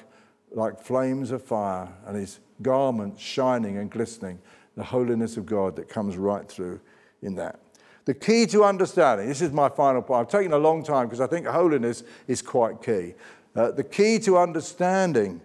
[0.52, 4.40] like flames of fire, and his garments shining and glistening,
[4.76, 6.80] the holiness of God that comes right through
[7.22, 7.60] in that.
[8.06, 10.22] The key to understanding, this is my final point.
[10.22, 13.16] I've taken a long time because I think holiness is quite key.
[13.56, 15.42] Uh, the key to understanding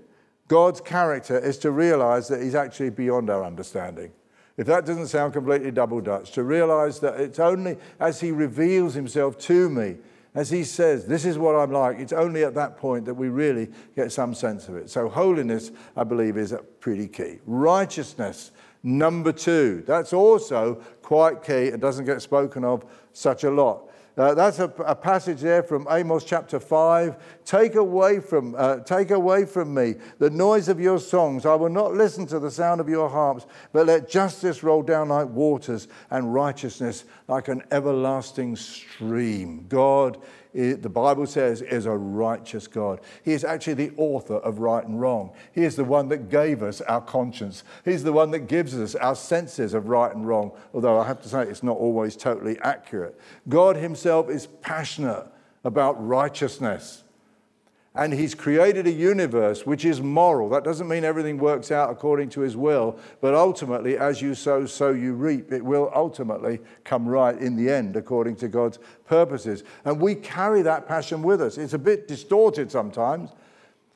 [0.48, 4.12] God's character is to realize that He's actually beyond our understanding.
[4.56, 8.94] If that doesn't sound completely double Dutch, to realize that it's only as He reveals
[8.94, 9.98] Himself to me
[10.34, 13.28] as he says, this is what I'm like, it's only at that point that we
[13.28, 14.88] really get some sense of it.
[14.88, 17.38] So, holiness, I believe, is pretty key.
[17.46, 23.88] Righteousness, number two, that's also quite key and doesn't get spoken of such a lot.
[24.18, 27.16] Uh, that's a, a, passage there from Amos chapter 5.
[27.44, 31.46] Take away from, uh, take away from me the noise of your songs.
[31.46, 35.10] I will not listen to the sound of your harps, but let justice roll down
[35.10, 39.66] like waters and righteousness like an everlasting stream.
[39.68, 40.20] God
[40.54, 43.00] the Bible says, is a righteous God.
[43.24, 45.32] He is actually the author of right and wrong.
[45.52, 47.64] He is the one that gave us our conscience.
[47.84, 51.22] He's the one that gives us our senses of right and wrong, although I have
[51.22, 53.18] to say it's not always totally accurate.
[53.48, 55.26] God Himself is passionate
[55.64, 57.04] about righteousness.
[57.98, 60.48] And he's created a universe which is moral.
[60.50, 64.66] That doesn't mean everything works out according to his will, but ultimately, as you sow,
[64.66, 65.50] so you reap.
[65.50, 69.64] It will ultimately come right in the end according to God's purposes.
[69.84, 71.58] And we carry that passion with us.
[71.58, 73.30] It's a bit distorted sometimes,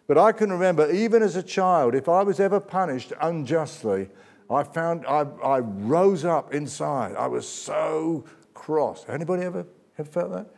[0.09, 4.11] but I can remember, even as a child, if I was ever punished unjustly,
[4.51, 7.15] I found I, I rose up inside.
[7.15, 9.07] I was so cross.
[9.09, 9.65] Anybody ever
[9.97, 10.49] have felt that?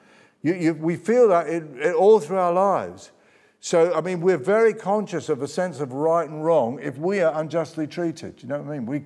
[0.41, 3.11] You, you, we feel that all through our lives.
[3.65, 7.23] So, I mean, we're very conscious of a sense of right and wrong if we
[7.23, 8.43] are unjustly treated.
[8.43, 8.85] You know what I mean?
[8.85, 9.05] We,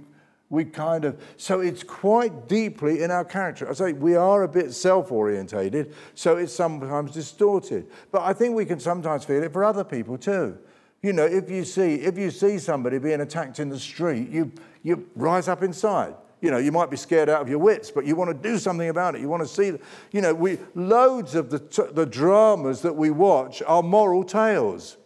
[0.51, 3.71] we kind of, so it's quite deeply in our character.
[3.71, 7.87] I say we are a bit self orientated, so it's sometimes distorted.
[8.11, 10.59] But I think we can sometimes feel it for other people too.
[11.03, 14.51] You know, if you see, if you see somebody being attacked in the street, you,
[14.83, 16.16] you rise up inside.
[16.40, 18.59] You know, you might be scared out of your wits, but you want to do
[18.59, 19.20] something about it.
[19.20, 19.77] You want to see,
[20.12, 24.96] you know, we, loads of the, the dramas that we watch are moral tales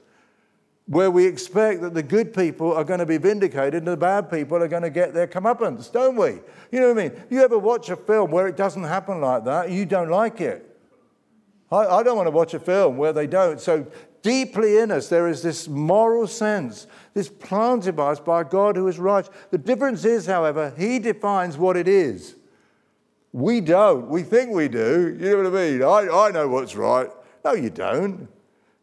[0.86, 4.30] where we expect that the good people are going to be vindicated and the bad
[4.30, 6.40] people are going to get their comeuppance, don't we?
[6.70, 7.22] You know what I mean?
[7.30, 10.68] You ever watch a film where it doesn't happen like that, you don't like it.
[11.70, 13.60] I, I don't want to watch a film where they don't.
[13.60, 13.86] So
[14.22, 18.88] deeply in us, there is this moral sense, this planted by us by God who
[18.88, 19.28] is right.
[19.50, 22.36] The difference is, however, He defines what it is.
[23.32, 24.08] We don't.
[24.08, 25.16] We think we do.
[25.18, 25.82] You know what I mean?
[25.82, 27.10] I, I know what's right.
[27.44, 28.28] No, you don't.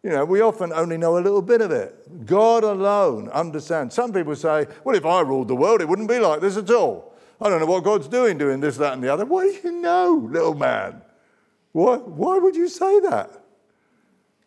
[0.03, 2.25] You know, we often only know a little bit of it.
[2.25, 3.93] God alone understands.
[3.93, 6.69] Some people say, well, if I ruled the world, it wouldn't be like this at
[6.71, 7.13] all.
[7.41, 9.25] I don't know what God's doing, doing this, that, and the other.
[9.25, 11.01] What do you know, little man?
[11.73, 13.43] Why, why would you say that?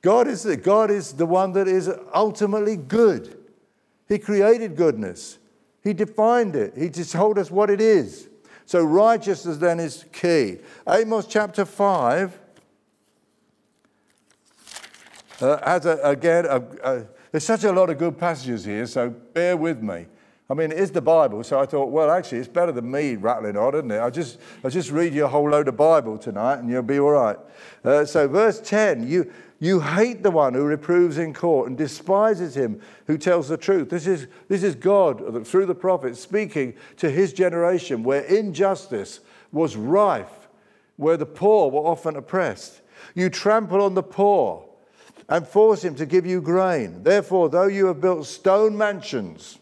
[0.03, 3.39] God is, the, God is the one that is ultimately good.
[4.09, 5.39] He created goodness,
[5.83, 8.29] He defined it, He just told us what it is.
[8.67, 10.59] So righteousness then is key.
[10.89, 12.39] Amos chapter 5
[15.41, 19.11] uh, has a, again, a, a, there's such a lot of good passages here, so
[19.11, 20.07] bear with me.
[20.51, 23.17] I mean, it is the Bible, so I thought, well, actually, it's better than me
[23.17, 23.97] rattling on, isn't it?
[23.97, 26.99] I'll just, I'll just read you a whole load of Bible tonight and you'll be
[26.99, 27.39] all right.
[27.83, 32.57] Uh, so, verse 10 you, you hate the one who reproves in court and despises
[32.57, 33.91] him who tells the truth.
[33.91, 39.21] This is, this is God, through the prophets, speaking to his generation where injustice
[39.53, 40.49] was rife,
[40.97, 42.81] where the poor were often oppressed.
[43.15, 44.65] You trample on the poor
[45.29, 47.05] and force him to give you grain.
[47.05, 49.61] Therefore, though you have built stone mansions,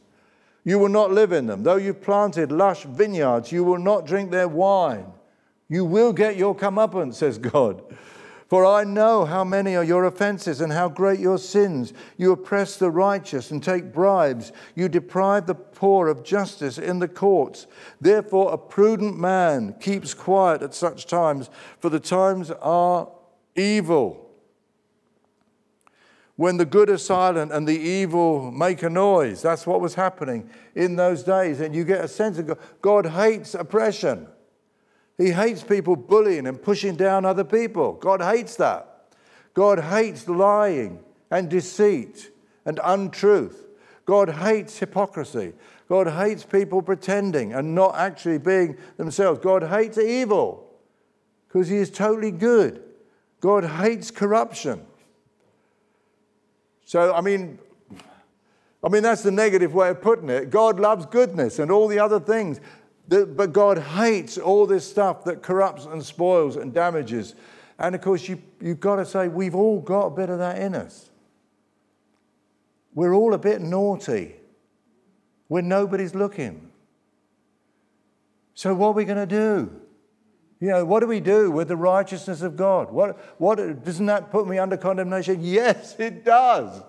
[0.64, 1.62] you will not live in them.
[1.62, 5.12] Though you've planted lush vineyards, you will not drink their wine.
[5.68, 7.82] You will get your comeuppance, says God.
[8.50, 11.92] For I know how many are your offenses and how great your sins.
[12.16, 14.50] You oppress the righteous and take bribes.
[14.74, 17.68] You deprive the poor of justice in the courts.
[18.00, 23.08] Therefore, a prudent man keeps quiet at such times, for the times are
[23.54, 24.28] evil.
[26.34, 30.50] When the good are silent and the evil make a noise, that's what was happening
[30.74, 31.60] in those days.
[31.60, 34.26] And you get a sense of God, God hates oppression.
[35.20, 37.92] He hates people bullying and pushing down other people.
[37.92, 39.04] God hates that.
[39.52, 42.30] God hates lying and deceit
[42.64, 43.66] and untruth.
[44.06, 45.52] God hates hypocrisy.
[45.90, 49.40] God hates people pretending and not actually being themselves.
[49.40, 50.66] God hates evil
[51.48, 52.82] because He is totally good.
[53.40, 54.86] God hates corruption.
[56.86, 57.58] So, I mean,
[58.82, 60.48] I mean, that's the negative way of putting it.
[60.48, 62.58] God loves goodness and all the other things.
[63.10, 67.34] But God hates all this stuff that corrupts and spoils and damages.
[67.76, 70.58] And of course, you, you've got to say, we've all got a bit of that
[70.58, 71.10] in us.
[72.94, 74.36] We're all a bit naughty
[75.48, 76.70] when nobody's looking.
[78.54, 79.80] So, what are we going to do?
[80.60, 82.92] You know, what do we do with the righteousness of God?
[82.92, 85.38] What, what, doesn't that put me under condemnation?
[85.42, 86.82] Yes, it does.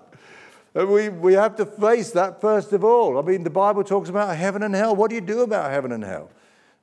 [0.73, 3.19] We, we have to face that first of all.
[3.19, 4.95] I mean, the Bible talks about heaven and hell.
[4.95, 6.29] What do you do about heaven and hell?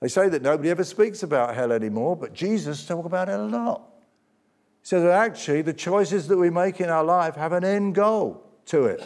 [0.01, 3.43] They say that nobody ever speaks about hell anymore, but Jesus talks about it a
[3.43, 3.83] lot.
[4.83, 7.95] He says that actually the choices that we make in our life have an end
[7.95, 9.03] goal to it.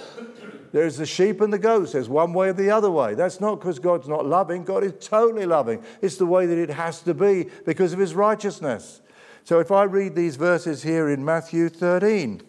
[0.72, 1.92] There's the sheep and the goats.
[1.92, 3.14] There's one way or the other way.
[3.14, 4.64] That's not because God's not loving.
[4.64, 5.82] God is totally loving.
[6.00, 9.00] It's the way that it has to be because of his righteousness.
[9.44, 12.42] So if I read these verses here in Matthew 13,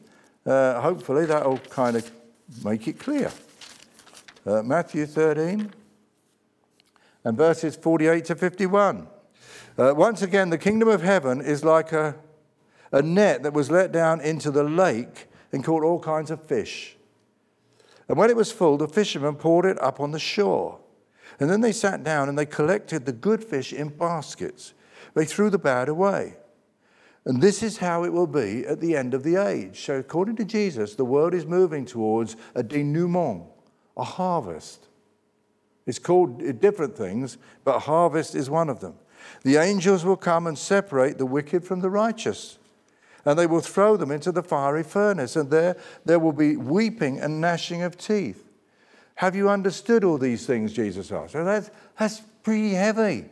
[0.45, 2.11] uh, hopefully that'll kind of
[2.63, 3.31] make it clear.
[4.45, 5.73] Uh, Matthew 13
[7.23, 9.07] and verses 48 to 51.
[9.77, 12.15] Uh, once again, the kingdom of heaven is like a,
[12.91, 16.95] a net that was let down into the lake and caught all kinds of fish.
[18.07, 20.79] And when it was full, the fishermen poured it up on the shore.
[21.39, 24.73] And then they sat down and they collected the good fish in baskets.
[25.13, 26.35] They threw the bad away.
[27.25, 29.85] And this is how it will be at the end of the age.
[29.85, 33.43] So, according to Jesus, the world is moving towards a denouement,
[33.95, 34.87] a harvest.
[35.85, 38.95] It's called different things, but harvest is one of them.
[39.43, 42.57] The angels will come and separate the wicked from the righteous
[43.25, 47.19] and they will throw them into the fiery furnace, and there there will be weeping
[47.19, 48.49] and gnashing of teeth.
[49.15, 50.73] Have you understood all these things?
[50.73, 51.33] Jesus asked.
[51.33, 53.25] So that's, that's pretty heavy.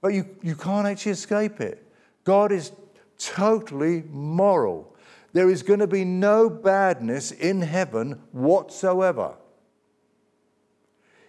[0.00, 1.83] But you, you can't actually escape it.
[2.24, 2.72] God is
[3.18, 4.96] totally moral.
[5.32, 9.34] There is going to be no badness in heaven whatsoever.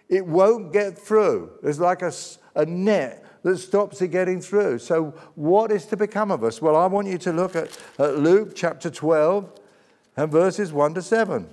[0.08, 1.50] It won't get through.
[1.62, 2.12] There's like a,
[2.54, 4.78] a net that stops it getting through.
[4.78, 6.62] So, what is to become of us?
[6.62, 9.50] Well, I want you to look at, at Luke chapter 12
[10.16, 11.48] and verses 1 to 7.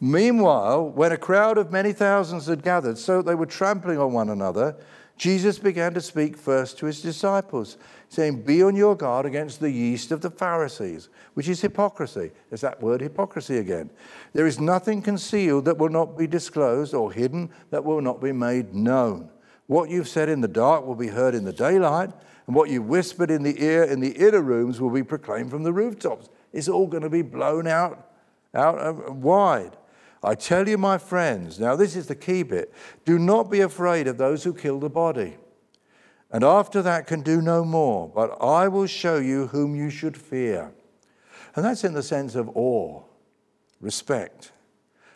[0.00, 4.12] Meanwhile, when a crowd of many thousands had gathered so that they were trampling on
[4.12, 4.76] one another,
[5.18, 7.76] Jesus began to speak first to his disciples
[8.08, 12.30] saying, Be on your guard against the yeast of the Pharisees, which is hypocrisy.
[12.48, 13.90] There's that word hypocrisy again.
[14.32, 18.30] There is nothing concealed that will not be disclosed, or hidden that will not be
[18.30, 19.28] made known.
[19.66, 22.10] What you've said in the dark will be heard in the daylight,
[22.46, 25.64] and what you whispered in the ear in the inner rooms will be proclaimed from
[25.64, 26.30] the rooftops.
[26.52, 28.12] It's all going to be blown out,
[28.54, 29.76] out uh, wide.
[30.22, 32.72] I tell you, my friends, now this is the key bit
[33.04, 35.36] do not be afraid of those who kill the body
[36.30, 40.16] and after that can do no more, but I will show you whom you should
[40.16, 40.72] fear.
[41.56, 43.02] And that's in the sense of awe,
[43.80, 44.52] respect.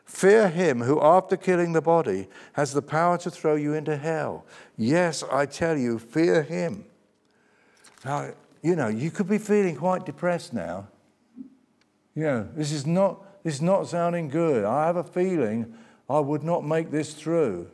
[0.05, 4.46] Fear him who, after killing the body, has the power to throw you into hell.
[4.76, 6.86] Yes, I tell you, fear him.
[8.05, 8.32] Now,
[8.62, 10.88] you know, you could be feeling quite depressed now.
[12.14, 14.64] You know, this is not, this is not sounding good.
[14.64, 15.74] I have a feeling
[16.09, 17.68] I would not make this through.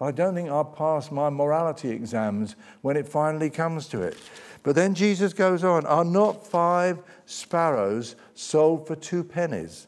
[0.00, 4.16] I don't think I'll pass my morality exams when it finally comes to it.
[4.62, 9.86] But then Jesus goes on Are not five sparrows sold for two pennies?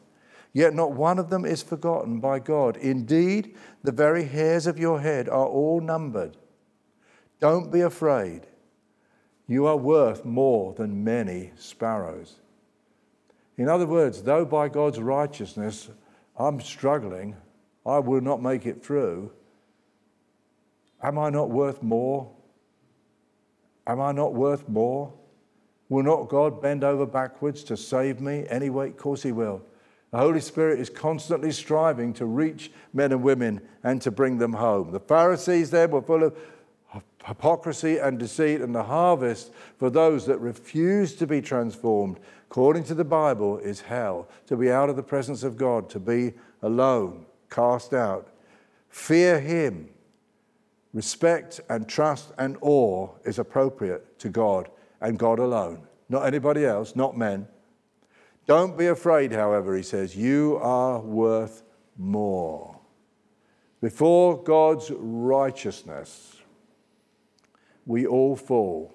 [0.51, 2.77] Yet not one of them is forgotten by God.
[2.77, 6.37] Indeed, the very hairs of your head are all numbered.
[7.39, 8.41] Don't be afraid.
[9.47, 12.35] You are worth more than many sparrows.
[13.57, 15.89] In other words, though by God's righteousness
[16.37, 17.35] I'm struggling,
[17.85, 19.31] I will not make it through.
[21.01, 22.31] Am I not worth more?
[23.85, 25.13] Am I not worth more?
[25.89, 28.45] Will not God bend over backwards to save me?
[28.49, 29.61] Anyway, of course He will.
[30.11, 34.53] The Holy Spirit is constantly striving to reach men and women and to bring them
[34.53, 34.91] home.
[34.91, 36.37] The Pharisees there were full of
[37.23, 42.19] hypocrisy and deceit, and the harvest for those that refuse to be transformed,
[42.49, 44.27] according to the Bible, is hell.
[44.47, 48.29] To be out of the presence of God, to be alone, cast out.
[48.89, 49.89] Fear Him
[50.93, 54.69] Respect and trust and awe is appropriate to God
[55.01, 57.47] and God alone, not anybody else, not men.
[58.45, 61.63] Don't be afraid, however, he says, you are worth
[61.97, 62.79] more.
[63.81, 66.32] Before God's righteousness,
[67.85, 68.93] we all fall.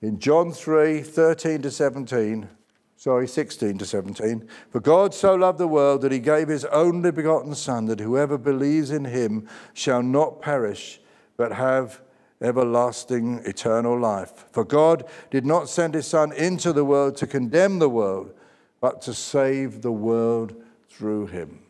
[0.00, 2.48] In John 3 13 to 17,
[2.96, 4.48] sorry, 16 to 17.
[4.70, 8.38] For God so loved the world that he gave his only begotten Son, that whoever
[8.38, 11.00] believes in him shall not perish,
[11.36, 12.00] but have
[12.40, 14.46] everlasting eternal life.
[14.52, 18.32] For God did not send his Son into the world to condemn the world,
[18.80, 20.54] but to save the world
[20.88, 21.60] through him.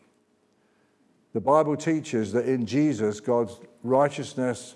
[1.33, 4.75] The Bible teaches that in Jesus, God's righteousness,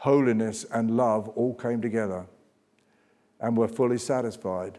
[0.00, 2.26] holiness, and love all came together
[3.38, 4.78] and were fully satisfied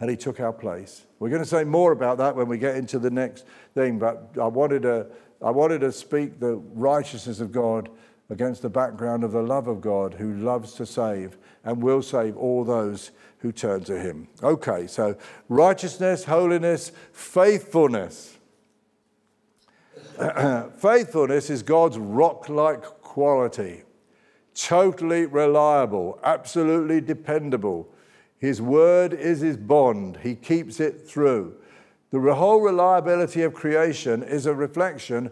[0.00, 1.06] and he took our place.
[1.18, 3.44] We're going to say more about that when we get into the next
[3.74, 5.06] thing, but I wanted to,
[5.42, 7.88] I wanted to speak the righteousness of God
[8.30, 12.36] against the background of the love of God who loves to save and will save
[12.36, 14.28] all those who turn to him.
[14.42, 15.16] Okay, so
[15.48, 18.36] righteousness, holiness, faithfulness.
[20.76, 23.82] faithfulness is God's rock like quality
[24.58, 27.88] totally reliable, absolutely dependable.
[28.38, 31.54] His word is his bond, he keeps it through.
[32.10, 35.30] The whole reliability of creation is a reflection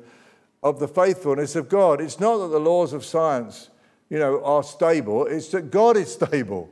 [0.62, 2.00] of the faithfulness of God.
[2.00, 3.70] It's not that the laws of science,
[4.10, 6.68] you know, are stable, it's that God is stable.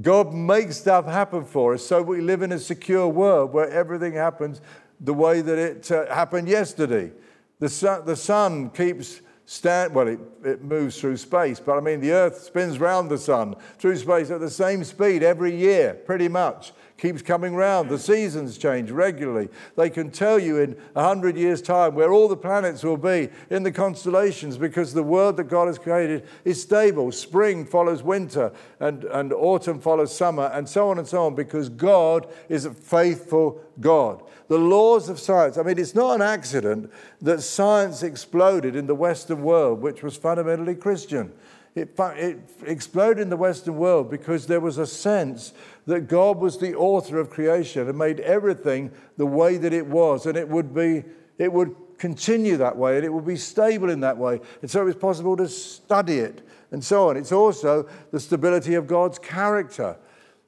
[0.00, 4.12] God makes stuff happen for us so we live in a secure world where everything
[4.12, 4.60] happens
[5.00, 7.12] the way that it uh, happened yesterday.
[7.58, 12.12] The the sun keeps stand, well, it, it moves through space, but I mean, the
[12.12, 16.72] Earth spins round the sun through space at the same speed every year, pretty much
[16.98, 17.88] keeps coming round.
[17.88, 19.48] The seasons change regularly.
[19.76, 23.28] They can tell you in a hundred years' time where all the planets will be
[23.50, 27.12] in the constellations because the world that God has created is stable.
[27.12, 31.68] Spring follows winter, and, and autumn follows summer, and so on and so on, because
[31.68, 34.22] God is a faithful God.
[34.48, 38.94] The laws of science, I mean, it's not an accident that science exploded in the
[38.94, 41.32] Western world, which was fundamentally Christian.
[41.74, 45.52] It, it, exploded in the Western world because there was a sense
[45.86, 50.26] that God was the author of creation and made everything the way that it was,
[50.26, 51.04] and it would be,
[51.38, 54.40] it would continue that way, and it would be stable in that way.
[54.62, 57.16] And so it was possible to study it and so on.
[57.16, 59.96] It's also the stability of God's character.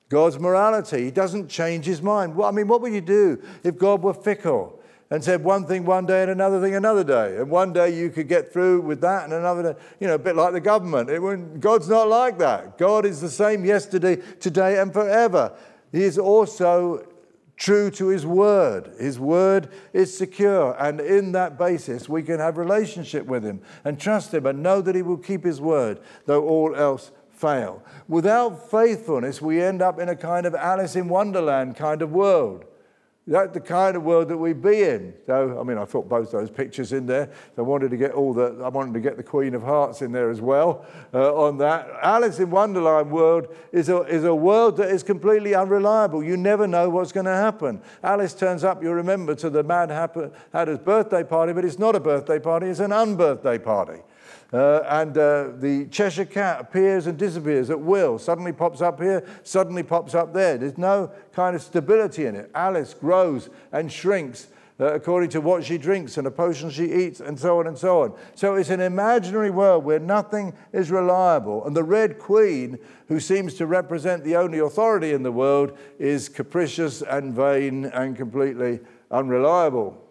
[0.08, 1.04] God's morality.
[1.04, 2.34] He doesn't change his mind.
[2.34, 4.78] Well, I mean, what would you do if God were fickle?
[5.10, 7.38] and said one thing one day and another thing another day.
[7.38, 10.18] And one day you could get through with that, and another day, you know, a
[10.18, 11.08] bit like the government.
[11.08, 12.78] It, God's not like that.
[12.78, 15.56] God is the same yesterday, today, and forever.
[15.92, 17.06] He is also
[17.56, 18.92] true to his word.
[19.00, 23.98] His word is secure, and in that basis, we can have relationship with him and
[23.98, 27.82] trust him and know that he will keep his word, though all else fail.
[28.08, 32.64] Without faithfulness, we end up in a kind of Alice in Wonderland kind of world
[33.28, 35.12] that's the kind of world that we be in.
[35.26, 37.30] So, I mean, I put both those pictures in there.
[37.58, 40.12] I wanted to get all the, I wanted to get the Queen of Hearts in
[40.12, 41.90] there as well uh, on that.
[42.02, 46.24] Alice in Wonderland world is a, is a world that is completely unreliable.
[46.24, 47.82] You never know what's going to happen.
[48.02, 52.00] Alice turns up, you remember, to the Mad Hatter's birthday party, but it's not a
[52.00, 54.00] birthday party, it's an unbirthday party.
[54.52, 58.18] Uh, and uh, the Cheshire Cat appears and disappears at will.
[58.18, 60.56] Suddenly pops up here, suddenly pops up there.
[60.56, 62.50] There's no kind of stability in it.
[62.54, 64.48] Alice grows and shrinks
[64.80, 67.76] uh, according to what she drinks and a potion she eats, and so on and
[67.76, 68.14] so on.
[68.34, 71.66] So it's an imaginary world where nothing is reliable.
[71.66, 72.78] And the Red Queen,
[73.08, 78.16] who seems to represent the only authority in the world, is capricious and vain and
[78.16, 78.80] completely
[79.10, 80.07] unreliable.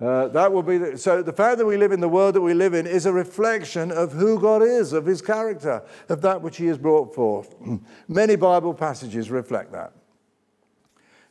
[0.00, 2.40] Uh, that will be the, so the fact that we live in the world that
[2.40, 6.40] we live in is a reflection of who God is, of his character, of that
[6.40, 7.54] which he has brought forth.
[8.08, 9.92] Many Bible passages reflect that.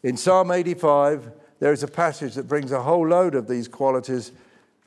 [0.03, 4.33] In Psalm 85, there is a passage that brings a whole load of these qualities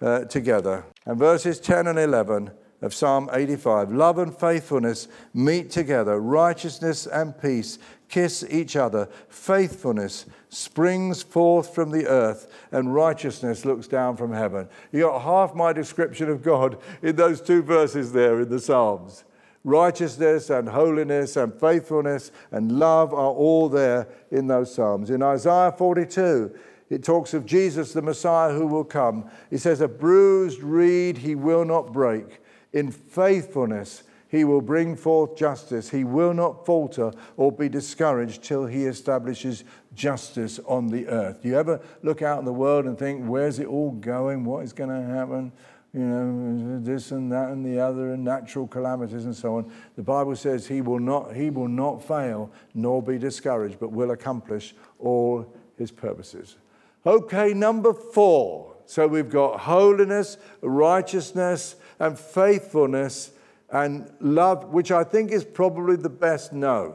[0.02, 0.84] uh, together.
[1.06, 2.50] And verses 10 and 11
[2.82, 7.78] of Psalm 85 love and faithfulness meet together, righteousness and peace
[8.10, 14.68] kiss each other, faithfulness springs forth from the earth, and righteousness looks down from heaven.
[14.92, 19.24] You got half my description of God in those two verses there in the Psalms.
[19.62, 25.10] Righteousness and holiness and faithfulness and love are all there in those Psalms.
[25.10, 26.52] In Isaiah 42,
[26.88, 29.30] it talks of Jesus, the Messiah who will come.
[29.50, 32.40] It says, A bruised reed he will not break.
[32.72, 35.90] In faithfulness, he will bring forth justice.
[35.90, 39.64] He will not falter or be discouraged till he establishes
[39.94, 41.42] justice on the earth.
[41.42, 44.44] Do you ever look out in the world and think, where's it all going?
[44.44, 45.50] What is going to happen?
[45.92, 49.72] You know, this and that and the other, and natural calamities and so on.
[49.96, 54.12] The Bible says he will not, he will not fail nor be discouraged, but will
[54.12, 56.56] accomplish all his purposes.
[57.04, 58.76] Okay, number four.
[58.86, 63.32] So we've got holiness, righteousness, and faithfulness
[63.72, 66.94] and love, which I think is probably the best known.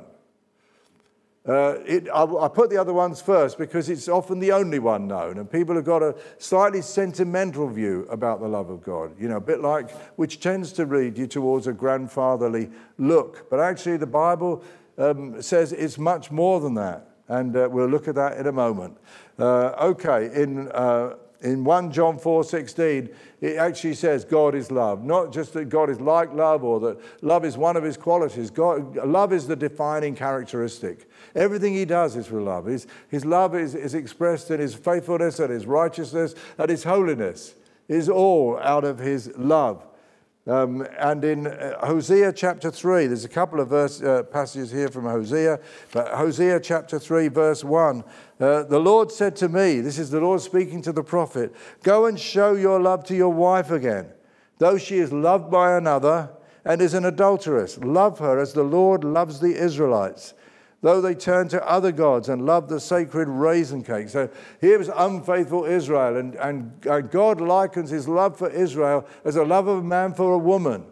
[1.47, 5.07] Uh, it, I, I, put the other ones first because it's often the only one
[5.07, 9.27] known, and people have got a slightly sentimental view about the love of God, you
[9.27, 13.47] know, a bit like, which tends to lead you towards a grandfatherly look.
[13.51, 14.63] But actually, the Bible
[14.97, 18.51] um, says it's much more than that, and uh, we'll look at that in a
[18.51, 18.97] moment.
[19.37, 23.09] Uh, okay, in uh, in 1 John 4:16,
[23.41, 25.03] it actually says God is love.
[25.03, 28.49] Not just that God is like love or that love is one of his qualities.
[28.49, 31.09] God, love is the defining characteristic.
[31.35, 32.65] Everything he does is for love.
[32.65, 37.55] His, his love is, is expressed in his faithfulness and his righteousness and his holiness.
[37.87, 39.85] It is all out of his love.
[40.47, 44.89] Um, and in uh, Hosea chapter 3, there's a couple of verse, uh, passages here
[44.89, 45.59] from Hosea,
[45.91, 48.03] but Hosea chapter 3, verse 1,
[48.39, 52.05] uh, the Lord said to me, This is the Lord speaking to the prophet, Go
[52.05, 54.09] and show your love to your wife again.
[54.59, 56.29] Though she is loved by another
[56.63, 57.79] and is an adulteress.
[57.79, 60.35] Love her as the Lord loves the Israelites
[60.85, 64.07] though they turn to other gods and love the sacred raisin cake.
[64.07, 64.29] So
[64.61, 69.43] here was unfaithful Israel, and, and uh, God likens his love for Israel as a
[69.43, 70.85] love of a man for a woman.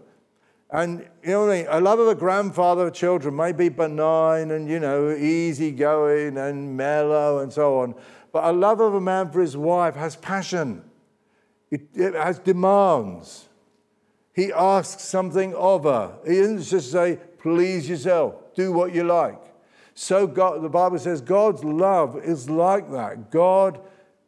[0.72, 1.68] And you know what I mean?
[1.70, 6.76] A love of a grandfather of children may be benign and, you know, easygoing and
[6.76, 7.94] mellow and so on.
[8.32, 10.84] But a love of a man for his wife has passion,
[11.70, 13.48] it, it has demands.
[14.34, 16.16] He asks something of her.
[16.26, 19.43] He doesn't just say, please yourself, do what you like.
[19.96, 23.30] So God, the Bible says God's love is like that.
[23.32, 23.80] God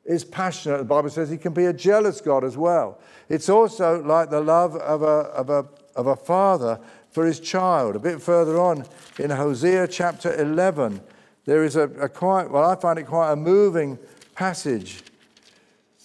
[0.05, 0.77] is passionate.
[0.77, 2.99] The Bible says he can be a jealous God as well.
[3.27, 7.95] It's also like the love of a, of a, of a father for his child.
[7.95, 8.85] A bit further on
[9.17, 11.01] in Hosea chapter 11,
[11.45, 13.97] there is a, a quite, well, I find it quite a moving
[14.35, 15.01] passage.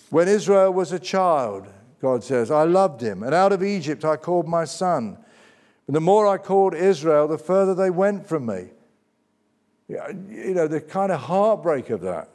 [0.09, 1.67] When Israel was a child,
[2.01, 5.19] God says, I loved him, and out of Egypt I called my son.
[5.87, 8.69] And the more I called Israel, the further they went from me.
[9.91, 12.29] You know, the kind of heartbreak of that.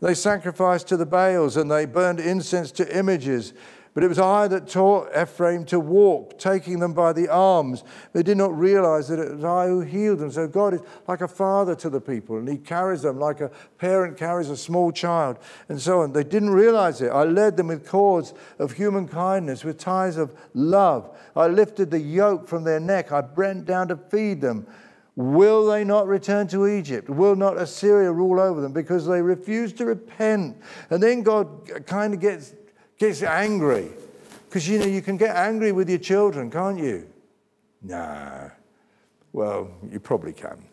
[0.00, 3.52] They sacrificed to the Baals and they burned incense to images.
[3.94, 7.82] But it was I that taught Ephraim to walk, taking them by the arms.
[8.12, 10.30] They did not realize that it was I who healed them.
[10.30, 13.50] So God is like a father to the people, and He carries them like a
[13.78, 15.38] parent carries a small child,
[15.68, 16.12] and so on.
[16.12, 17.08] They didn't realize it.
[17.08, 21.18] I led them with cords of human kindness, with ties of love.
[21.34, 23.10] I lifted the yoke from their neck.
[23.10, 24.68] I bent down to feed them.
[25.18, 27.10] Will they not return to Egypt?
[27.10, 28.72] Will not Assyria rule over them?
[28.72, 30.56] Because they refuse to repent.
[30.90, 32.54] And then God kind of gets,
[33.00, 33.90] gets angry.
[34.44, 37.08] Because you know, you can get angry with your children, can't you?
[37.82, 38.50] Nah.
[39.32, 40.64] Well, you probably can.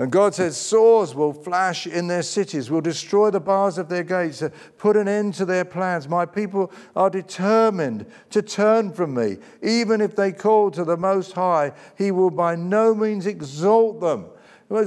[0.00, 4.02] And God says, Swords will flash in their cities, will destroy the bars of their
[4.02, 4.48] gates, uh,
[4.78, 6.08] put an end to their plans.
[6.08, 9.36] My people are determined to turn from me.
[9.62, 14.24] Even if they call to the Most High, He will by no means exalt them.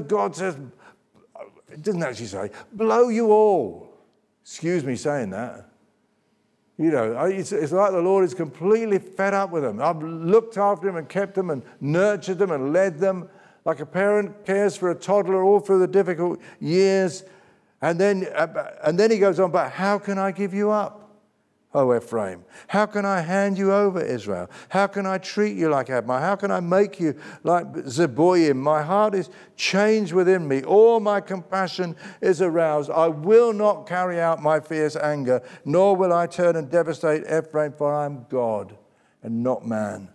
[0.07, 0.57] God says,
[1.71, 3.95] it doesn't actually say, blow you all.
[4.41, 5.69] Excuse me saying that.
[6.79, 9.79] You know, it's, it's, like the Lord is completely fed up with them.
[9.79, 13.29] I've looked after them and kept them and nurtured them and led them
[13.65, 17.23] like a parent cares for a toddler all through the difficult years.
[17.81, 21.03] And then, uh, and then he goes on, but how can I give you up?
[21.75, 22.45] O Ephraim?
[22.67, 24.47] How can I hand you over, Israel?
[24.69, 26.19] How can I treat you like Admah?
[26.19, 28.57] How can I make you like Zeboim?
[28.57, 30.61] My heart is changed within me.
[30.63, 32.91] All my compassion is aroused.
[32.91, 37.73] I will not carry out my fierce anger, nor will I turn and devastate Ephraim,
[37.73, 38.77] for I am God
[39.23, 40.09] and not man,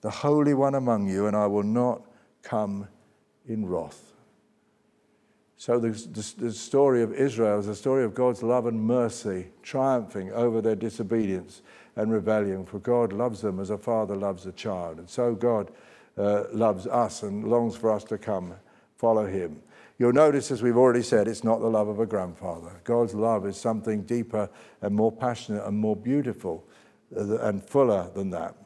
[0.00, 2.02] the Holy One among you, and I will not
[2.42, 2.88] come
[3.46, 4.12] in wrath.
[5.56, 9.46] So the, the, the, story of Israel is a story of God's love and mercy
[9.62, 11.62] triumphing over their disobedience
[11.96, 12.66] and rebellion.
[12.66, 14.98] For God loves them as a father loves a child.
[14.98, 15.70] And so God
[16.18, 18.54] uh, loves us and longs for us to come
[18.96, 19.62] follow him.
[19.98, 22.72] You'll notice, as we've already said, it's not the love of a grandfather.
[22.82, 24.50] God's love is something deeper
[24.82, 26.66] and more passionate and more beautiful
[27.16, 28.56] uh, and fuller than that.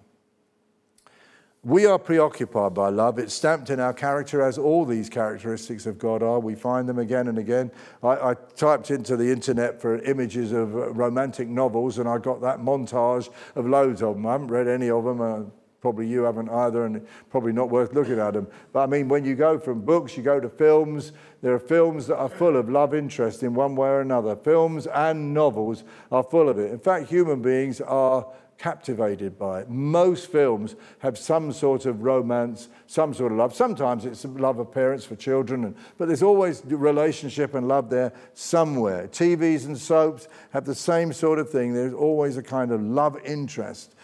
[1.64, 3.18] We are preoccupied by love.
[3.18, 6.38] It's stamped in our character, as all these characteristics of God are.
[6.38, 7.72] We find them again and again.
[8.00, 12.61] I, I, typed into the internet for images of romantic novels, and I got that
[12.61, 14.26] montage of loads of them.
[14.26, 15.20] I haven't read any of them.
[15.20, 15.50] Uh,
[15.80, 18.46] probably you haven't either, and probably not worth looking at them.
[18.72, 21.11] But I mean, when you go from books, you go to films,
[21.42, 24.36] there are films that are full of love interest in one way or another.
[24.36, 25.82] Films and novels
[26.12, 26.70] are full of it.
[26.70, 28.28] In fact, human beings are
[28.59, 29.70] captivated by it.
[29.70, 33.54] Most films have some sort of romance, some sort of love.
[33.54, 38.12] Sometimes it's love of parents for children, and, but there's always relationship and love there
[38.34, 39.06] somewhere.
[39.09, 41.72] TVs and soaps have the same sort of thing.
[41.72, 43.94] There's always a kind of love interest.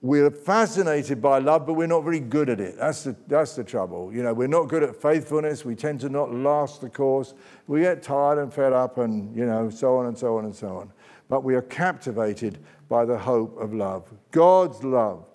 [0.00, 2.76] We're fascinated by love, but we're not very good at it.
[2.76, 4.12] That's the, that's the trouble.
[4.12, 5.64] You know, we're not good at faithfulness.
[5.64, 7.32] We tend to not last the course.
[7.66, 10.54] We get tired and fed up and, you know, so on and so on and
[10.54, 10.92] so on.
[11.30, 12.58] But we are captivated
[12.88, 14.12] by the hope of love.
[14.30, 15.26] God's love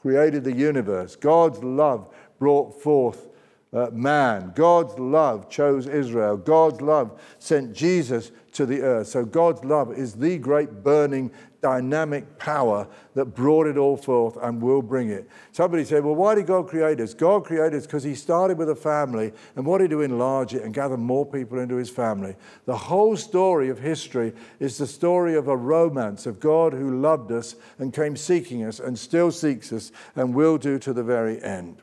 [0.00, 1.16] created the universe.
[1.16, 3.28] God's love brought forth
[3.72, 4.52] uh, man.
[4.54, 6.36] God's love chose Israel.
[6.36, 9.08] God's love sent Jesus to the earth.
[9.08, 11.30] So God's love is the great burning
[11.62, 15.28] dynamic power that brought it all forth and will bring it.
[15.52, 17.14] Somebody said, Well, why did God create us?
[17.14, 20.74] God created us because He started with a family and wanted to enlarge it and
[20.74, 22.34] gather more people into His family.
[22.66, 27.30] The whole story of history is the story of a romance of God who loved
[27.30, 31.42] us and came seeking us and still seeks us and will do to the very
[31.42, 31.80] end.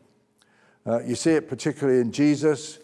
[0.85, 2.79] Uh, you see it particularly in Jesus.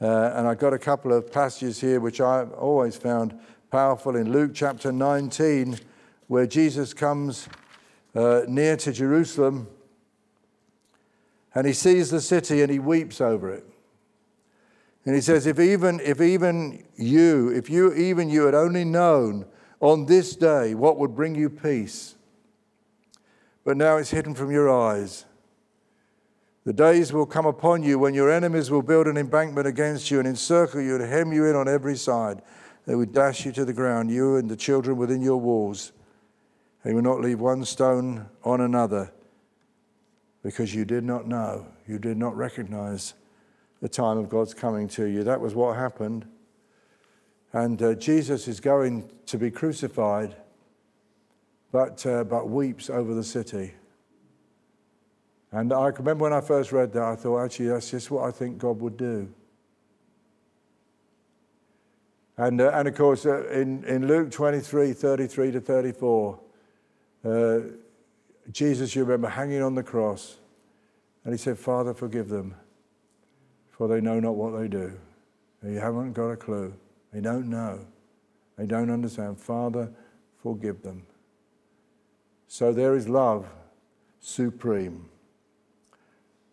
[0.00, 3.38] Uh, and I've got a couple of passages here which I've always found
[3.70, 5.78] powerful in Luke chapter 19
[6.28, 7.48] where Jesus comes
[8.14, 9.68] uh, near to Jerusalem
[11.54, 13.64] And he sees the city and he weeps over it.
[15.06, 19.46] And he says, if even, if even you, if you, even you had only known
[19.80, 22.16] on this day what would bring you peace,
[23.64, 25.26] but now it's hidden from your eyes.
[26.64, 30.18] The days will come upon you when your enemies will build an embankment against you
[30.18, 32.40] and encircle you and hem you in on every side.
[32.86, 35.92] They will dash you to the ground, you and the children within your walls.
[36.82, 39.12] They will not leave one stone on another
[40.42, 43.14] because you did not know, you did not recognize
[43.80, 45.22] the time of God's coming to you.
[45.24, 46.26] That was what happened.
[47.52, 50.34] And uh, Jesus is going to be crucified,
[51.72, 53.74] but, uh, but weeps over the city.
[55.54, 58.32] And I remember when I first read that, I thought, actually, that's just what I
[58.32, 59.32] think God would do.
[62.36, 66.40] And, uh, and of course, uh, in, in Luke 23 33 to 34,
[67.24, 67.58] uh,
[68.50, 70.38] Jesus, you remember, hanging on the cross,
[71.22, 72.56] and he said, Father, forgive them,
[73.70, 74.92] for they know not what they do.
[75.62, 76.74] They haven't got a clue.
[77.12, 77.86] They don't know.
[78.58, 79.38] They don't understand.
[79.38, 79.88] Father,
[80.42, 81.06] forgive them.
[82.48, 83.46] So there is love
[84.18, 85.10] supreme.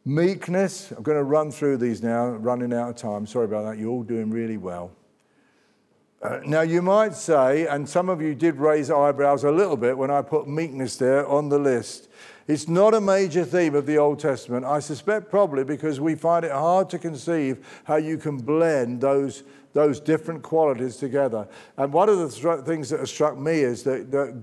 [0.04, 3.28] Meekness, I'm going to run through these now, running out of time.
[3.28, 3.78] Sorry about that.
[3.78, 4.92] You're all doing really well.
[6.24, 9.98] Uh, now, you might say, and some of you did raise eyebrows a little bit
[9.98, 12.10] when I put meekness there on the list.
[12.48, 14.66] It's not a major theme of the Old Testament.
[14.66, 19.44] I suspect probably because we find it hard to conceive how you can blend those,
[19.74, 21.48] those different qualities together.
[21.78, 24.36] And one of the things that has struck me is that, that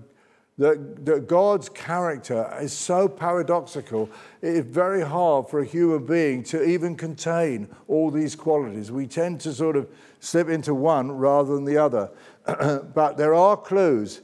[0.59, 4.11] that, that God's character is so paradoxical,
[4.42, 8.90] it's very hard for a human being to even contain all these qualities.
[8.90, 9.88] We tend to sort of
[10.18, 12.11] slip into one rather than the other.
[12.44, 14.20] but there are clues.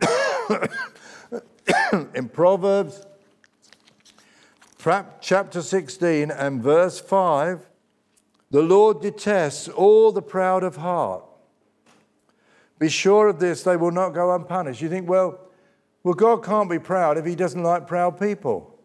[2.14, 3.06] In Proverbs
[5.20, 7.66] chapter 16 and verse 5,
[8.50, 11.24] the Lord detests all the proud of heart
[12.78, 14.80] be sure of this, they will not go unpunished.
[14.80, 15.38] You think, well,
[16.02, 18.78] well, God can't be proud if he doesn't like proud people.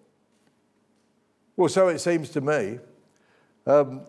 [1.57, 2.79] Well, so it seems to me.
[3.67, 4.01] Um,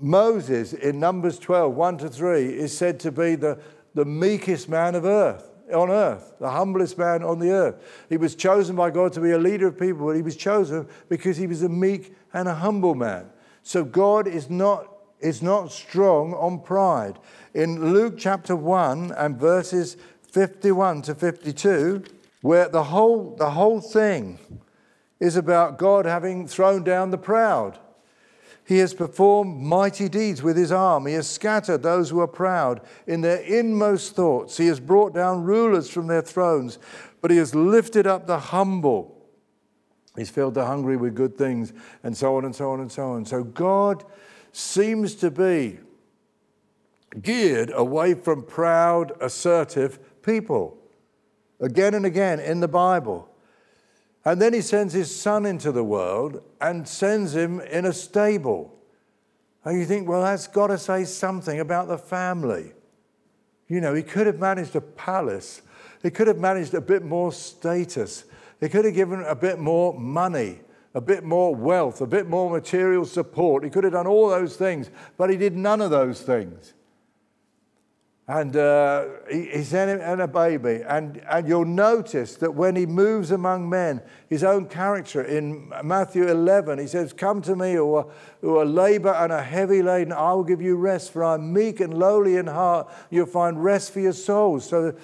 [0.00, 3.60] Moses in Numbers 12, 1 to 3, is said to be the,
[3.94, 8.06] the meekest man of earth, on earth, the humblest man on the earth.
[8.08, 10.88] He was chosen by God to be a leader of people, but he was chosen
[11.08, 13.26] because he was a meek and a humble man.
[13.62, 14.90] So God is not,
[15.20, 17.18] is not strong on pride
[17.54, 19.96] in Luke chapter 1 and verses
[20.32, 22.02] 51 to 52,
[22.42, 24.38] where the whole, the whole thing
[25.20, 27.78] is about God having thrown down the proud.
[28.66, 31.06] He has performed mighty deeds with his arm.
[31.06, 34.56] He has scattered those who are proud in their inmost thoughts.
[34.56, 36.78] He has brought down rulers from their thrones,
[37.20, 39.14] but he has lifted up the humble.
[40.16, 43.12] He's filled the hungry with good things, and so on and so on and so
[43.12, 43.26] on.
[43.26, 44.04] So God
[44.52, 45.78] seems to be
[47.22, 50.78] geared away from proud, assertive people.
[51.60, 53.28] Again and again in the Bible.
[54.24, 58.74] And then he sends his son into the world and sends him in a stable.
[59.64, 62.72] And you think, well, that's got to say something about the family.
[63.68, 65.62] You know, he could have managed a palace,
[66.02, 68.24] he could have managed a bit more status,
[68.60, 70.60] he could have given a bit more money,
[70.94, 73.64] a bit more wealth, a bit more material support.
[73.64, 76.74] He could have done all those things, but he did none of those things.
[78.26, 80.82] And uh, he, he sent him and a baby.
[80.86, 84.00] And, and you'll notice that when he moves among men,
[84.30, 88.06] his own character in Matthew 11, he says, Come to me who are,
[88.40, 91.80] who are labor and are heavy laden, I will give you rest, for I'm meek
[91.80, 92.90] and lowly in heart.
[93.10, 94.66] You'll find rest for your souls.
[94.66, 94.94] So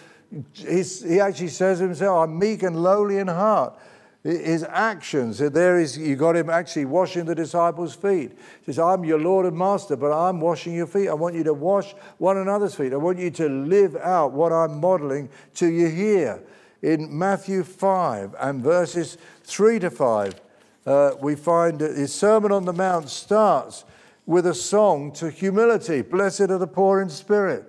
[0.54, 3.78] he actually says himself, I'm meek and lowly in heart
[4.22, 5.38] his actions.
[5.38, 8.32] There is, you got him actually washing the disciples' feet.
[8.60, 11.08] He says, I'm your Lord and Master, but I'm washing your feet.
[11.08, 12.92] I want you to wash one another's feet.
[12.92, 16.42] I want you to live out what I'm modeling to you here.
[16.82, 20.40] In Matthew 5 and verses 3 to 5,
[20.86, 23.84] uh, we find that his Sermon on the Mount starts
[24.26, 27.64] with a song to humility Blessed are the poor in spirit,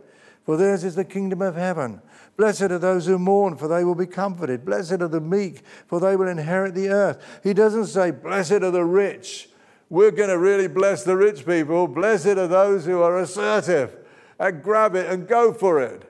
[0.46, 2.02] for theirs is the kingdom of heaven.
[2.38, 4.66] Blessed are those who mourn, for they will be comforted.
[4.66, 7.40] Blessed are the meek, for they will inherit the earth.
[7.44, 9.50] He doesn't say, Blessed are the rich.
[9.90, 11.88] We're going to really bless the rich people.
[11.88, 13.96] Blessed are those who are assertive
[14.40, 16.04] and grab it and go for it.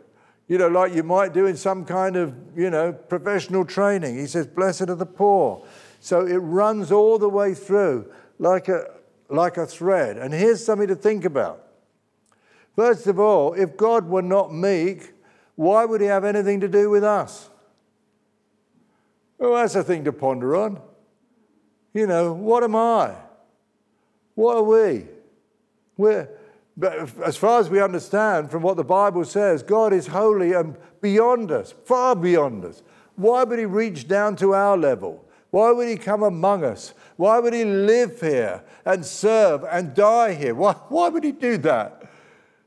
[0.47, 4.17] You know, like you might do in some kind of, you know, professional training.
[4.17, 5.65] He says, Blessed are the poor.
[5.99, 8.85] So it runs all the way through like a,
[9.29, 10.17] like a thread.
[10.17, 11.67] And here's something to think about.
[12.75, 15.13] First of all, if God were not meek,
[15.61, 17.47] why would he have anything to do with us?
[19.37, 20.81] Well, that's a thing to ponder on.
[21.93, 23.13] You know, what am I?
[24.33, 25.05] What are we?
[25.97, 26.27] We're,
[26.75, 30.75] but as far as we understand from what the Bible says, God is holy and
[30.99, 32.81] beyond us, far beyond us.
[33.15, 35.23] Why would He reach down to our level?
[35.51, 36.95] Why would He come among us?
[37.17, 40.55] Why would He live here and serve and die here?
[40.55, 42.00] Why, why would He do that?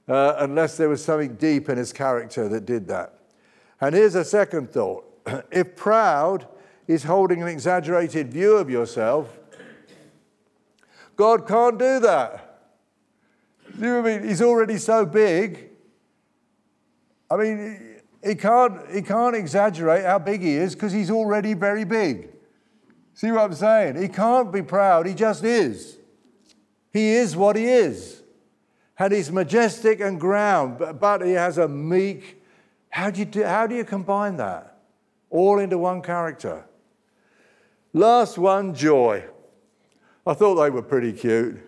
[0.06, 3.20] Uh, unless there was something deep in His character that did that.
[3.80, 5.04] And here's a second thought
[5.50, 6.46] if proud
[6.86, 9.38] is holding an exaggerated view of yourself,
[11.16, 12.44] God can't do that.
[13.76, 14.28] You know I mean?
[14.28, 15.70] He's already so big.
[17.30, 21.84] I mean, he can't, he can't exaggerate how big he is because he's already very
[21.84, 22.30] big.
[23.14, 24.00] See what I'm saying?
[24.00, 25.98] He can't be proud, he just is.
[26.92, 28.22] He is what he is.
[28.98, 32.42] And he's majestic and but, but he has a meek.
[32.90, 34.78] How do, you do, how do you combine that?
[35.30, 36.64] All into one character.
[37.92, 39.24] Last one, joy.
[40.26, 41.58] I thought they were pretty cute.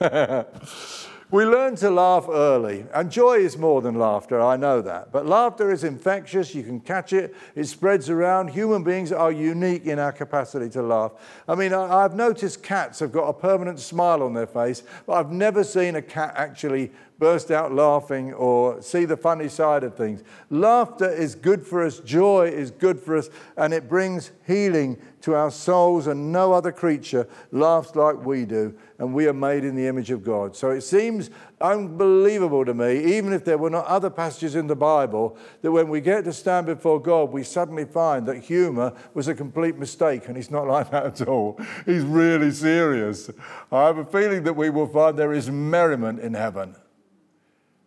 [1.32, 5.12] We learn to laugh early, and joy is more than laughter, I know that.
[5.12, 8.48] But laughter is infectious, you can catch it, it spreads around.
[8.48, 11.12] Human beings are unique in our capacity to laugh.
[11.46, 15.30] I mean, I've noticed cats have got a permanent smile on their face, but I've
[15.30, 16.90] never seen a cat actually
[17.20, 20.24] burst out laughing or see the funny side of things.
[20.48, 25.34] Laughter is good for us, joy is good for us, and it brings healing to
[25.34, 29.76] our souls, and no other creature laughs like we do, and we are made in
[29.76, 30.56] the image of God.
[30.56, 31.28] So it seems
[31.60, 35.90] unbelievable to me, even if there were not other passages in the Bible, that when
[35.90, 40.26] we get to stand before God, we suddenly find that humor was a complete mistake,
[40.26, 41.60] and He's not like that at all.
[41.84, 43.30] He's really serious.
[43.70, 46.76] I have a feeling that we will find there is merriment in heaven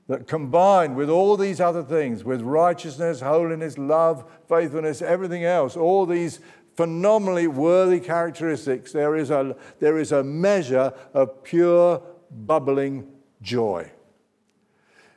[0.08, 6.06] that combined with all these other things, with righteousness, holiness, love, faithfulness, everything else, all
[6.06, 6.39] these
[6.76, 12.01] phenomenally worthy characteristics, there is a, there is a measure of pure,
[12.32, 13.08] bubbling
[13.41, 13.89] joy.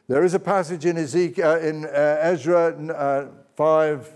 [0.09, 4.13] There is a passage in, Ezekiel, uh, in uh, Ezra uh, 5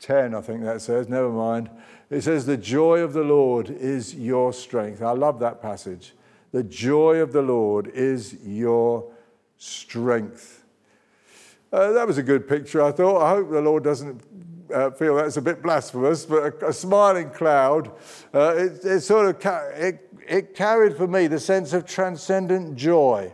[0.00, 1.70] 10, I think that says, never mind.
[2.10, 5.02] It says, The joy of the Lord is your strength.
[5.02, 6.14] I love that passage.
[6.52, 9.12] The joy of the Lord is your
[9.58, 10.64] strength.
[11.70, 13.20] Uh, that was a good picture, I thought.
[13.20, 14.22] I hope the Lord doesn't
[14.72, 17.92] uh, feel that's a bit blasphemous, but a, a smiling cloud,
[18.32, 22.76] uh, it, it, sort of ca- it, it carried for me the sense of transcendent
[22.76, 23.32] joy.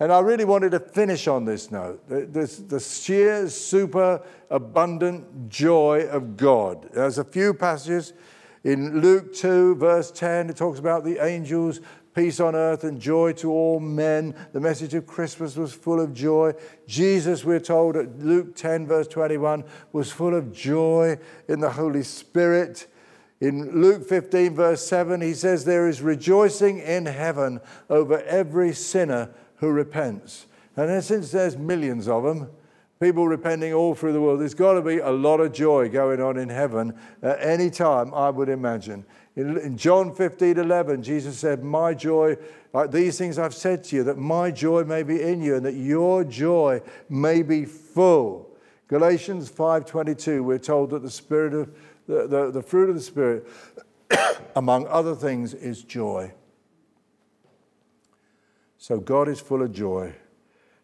[0.00, 5.50] And I really wanted to finish on this note the, the, the sheer, super abundant
[5.50, 6.88] joy of God.
[6.92, 8.14] There's a few passages
[8.64, 11.80] in Luke 2, verse 10, it talks about the angels
[12.14, 14.34] peace on earth and joy to all men.
[14.52, 16.52] The message of Christmas was full of joy.
[16.86, 22.02] Jesus, we're told at Luke 10, verse 21, was full of joy in the Holy
[22.02, 22.86] Spirit.
[23.40, 27.60] In Luke 15, verse 7, he says, There is rejoicing in heaven
[27.90, 30.46] over every sinner who repents.
[30.76, 32.50] And since there's millions of them,
[33.00, 36.20] people repenting all through the world, there's got to be a lot of joy going
[36.20, 39.04] on in heaven at any time, I would imagine.
[39.34, 42.36] In, John 15, 11, Jesus said, My joy,
[42.72, 45.64] like these things I've said to you, that my joy may be in you and
[45.64, 48.50] that your joy may be full.
[48.88, 51.74] Galatians 5:22, we're told that the spirit of
[52.06, 53.46] the, the, the fruit of the spirit,
[54.56, 56.30] among other things, is joy.
[58.76, 60.14] So God is full of joy.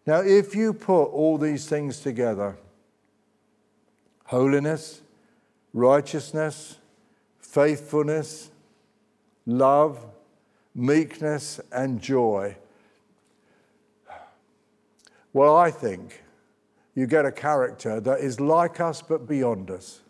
[0.07, 2.57] Now, if you put all these things together,
[4.25, 5.03] holiness,
[5.75, 6.79] righteousness,
[7.59, 8.53] faithfulness,
[9.45, 10.07] love,
[10.77, 12.57] meekness, and joy.
[15.33, 16.23] Well, I think
[16.95, 20.03] you get a character that is like us but beyond us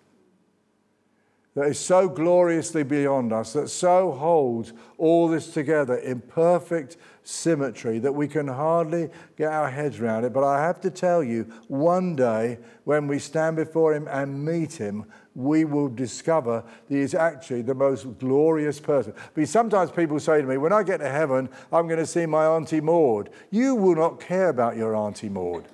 [1.59, 7.99] that is so gloriously beyond us, that so holds all this together in perfect symmetry
[7.99, 10.32] that we can hardly get our heads around it.
[10.32, 14.74] But I have to tell you, one day when we stand before Him and meet
[14.74, 15.07] Him,
[15.39, 19.14] we will discover that He is actually the most glorious person.
[19.34, 22.26] Because sometimes people say to me, when I get to heaven, I'm going to see
[22.26, 23.30] my Auntie Maud.
[23.51, 25.68] You will not care about your Auntie Maud.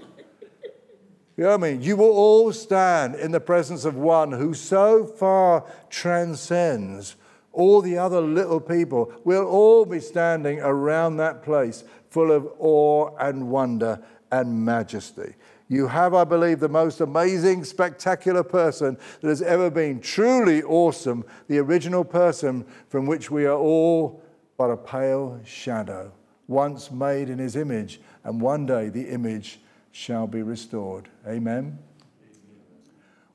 [1.37, 1.83] You know what I mean?
[1.83, 7.17] You will all stand in the presence of one who so far transcends
[7.51, 9.13] all the other little people.
[9.25, 15.35] We'll all be standing around that place full of awe and wonder and majesty.
[15.69, 20.01] You have, I believe, the most amazing, spectacular person that has ever been.
[20.01, 24.23] Truly awesome, the original person from which we are all
[24.57, 26.13] but a pale shadow,
[26.47, 29.61] once made in his image, and one day the image
[29.91, 31.09] shall be restored.
[31.27, 31.79] Amen.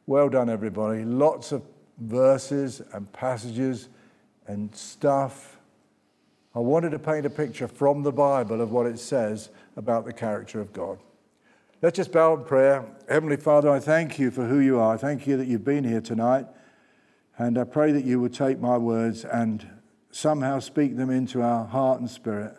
[0.06, 1.04] Well done, everybody.
[1.04, 1.64] Lots of
[1.98, 3.90] verses and passages
[4.48, 5.58] and stuff.
[6.56, 10.14] I wanted to paint a picture from the Bible of what it says about the
[10.14, 11.00] character of God.
[11.82, 12.84] Let's just bow in prayer.
[13.08, 14.96] Heavenly Father, I thank you for who you are.
[14.96, 16.46] I thank you that you've been here tonight.
[17.38, 19.66] And I pray that you would take my words and
[20.12, 22.54] somehow speak them into our heart and spirit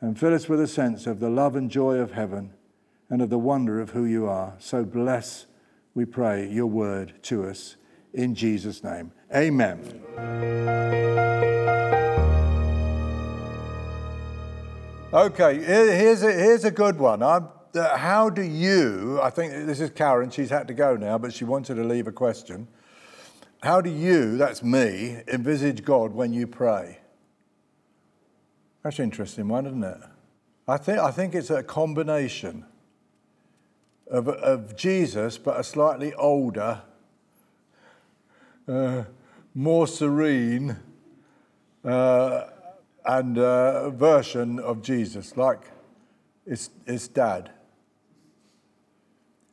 [0.00, 2.52] and fill us with a sense of the love and joy of heaven
[3.08, 4.54] and of the wonder of who you are.
[4.58, 5.46] So bless,
[5.94, 7.76] we pray, your word to us
[8.12, 9.12] in Jesus' name.
[9.32, 9.78] Amen.
[15.12, 17.22] Okay, here's a, here's a good one.
[17.22, 21.32] I'm, how do you, I think this is Karen, she's had to go now, but
[21.32, 22.68] she wanted to leave a question.
[23.62, 26.98] How do you, that's me, envisage God when you pray?
[28.82, 29.98] That's an interesting one, isn't it?
[30.66, 32.64] I think, I think it's a combination
[34.10, 36.82] of, of Jesus, but a slightly older,
[38.68, 39.04] uh,
[39.54, 40.76] more serene,
[41.84, 42.44] uh,
[43.04, 45.70] and uh, version of Jesus, like
[46.46, 47.50] his, his dad.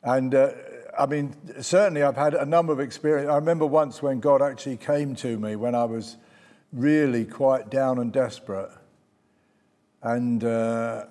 [0.04, 0.52] And uh,
[0.98, 3.30] I mean, certainly I've had a number of experiences.
[3.30, 6.18] I remember once when God actually came to me when I was
[6.74, 8.70] really quite down and desperate
[10.02, 11.06] and, uh,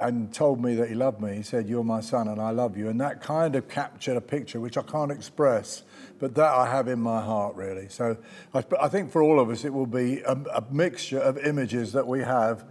[0.00, 1.36] and told me that he loved me.
[1.36, 2.88] He said, You're my son and I love you.
[2.88, 5.82] And that kind of captured a picture which I can't express,
[6.18, 7.88] but that I have in my heart, really.
[7.88, 8.16] So
[8.54, 11.92] I, I think for all of us, it will be a, a mixture of images
[11.92, 12.64] that we have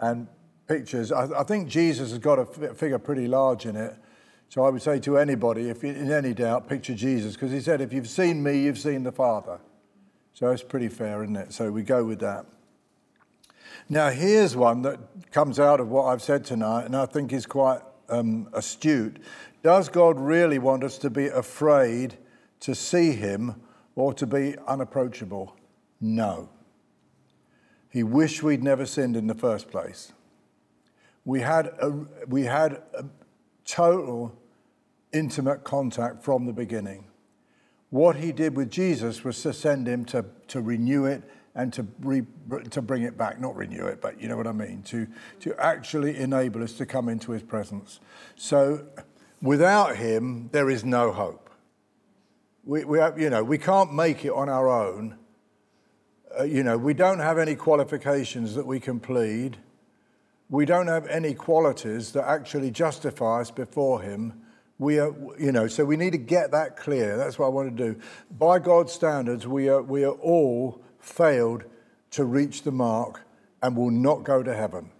[0.00, 0.26] and
[0.66, 1.12] pictures.
[1.12, 3.96] I, I think Jesus has got a figure pretty large in it
[4.52, 7.80] so I would say to anybody, if in any doubt, picture Jesus, because he said,
[7.80, 9.58] if you've seen me, you've seen the Father.
[10.34, 11.54] So it's pretty fair, isn't it?
[11.54, 12.44] So we go with that.
[13.88, 14.98] Now, here's one that
[15.30, 17.80] comes out of what I've said tonight, and I think is quite
[18.10, 19.20] um, astute.
[19.62, 22.18] Does God really want us to be afraid
[22.60, 23.54] to see Him
[23.94, 25.56] or to be unapproachable?
[25.98, 26.50] No.
[27.88, 30.12] He wished we'd never sinned in the first place.
[31.24, 31.90] We had a,
[32.28, 33.06] we had a
[33.64, 34.38] total
[35.12, 37.04] intimate contact from the beginning.
[37.90, 41.22] What he did with Jesus was to send him to, to renew it
[41.54, 42.22] and to, re,
[42.70, 45.06] to bring it back, not renew it, but you know what I mean, to,
[45.40, 48.00] to actually enable us to come into his presence.
[48.34, 48.86] So
[49.42, 51.50] without him, there is no hope.
[52.64, 55.18] We, we have, you know, we can't make it on our own.
[56.38, 59.58] Uh, you know, we don't have any qualifications that we can plead.
[60.48, 64.41] We don't have any qualities that actually justify us before him
[64.82, 67.16] we are, you know, so we need to get that clear.
[67.16, 68.00] That's what I want to do.
[68.30, 71.64] By God's standards, we are, we are all failed
[72.10, 73.22] to reach the mark
[73.62, 74.90] and will not go to heaven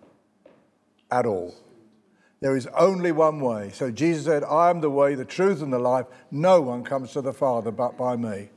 [1.10, 1.54] at all.
[2.40, 3.70] There is only one way.
[3.70, 6.06] So Jesus said, I am the way, the truth, and the life.
[6.30, 8.50] No one comes to the Father but by me.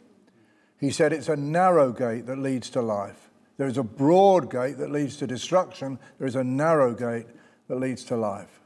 [0.79, 3.29] He said, It's a narrow gate that leads to life.
[3.57, 5.99] There is a broad gate that leads to destruction.
[6.17, 7.27] There is a narrow gate
[7.67, 8.59] that leads to life.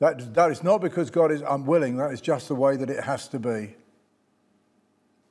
[0.00, 3.04] That, that is not because God is unwilling, that is just the way that it
[3.04, 3.76] has to be.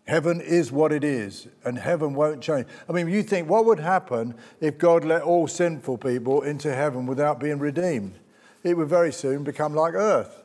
[0.05, 2.67] Heaven is what it is, and heaven won't change.
[2.89, 7.05] I mean, you think what would happen if God let all sinful people into heaven
[7.05, 8.19] without being redeemed?
[8.63, 10.43] It would very soon become like earth.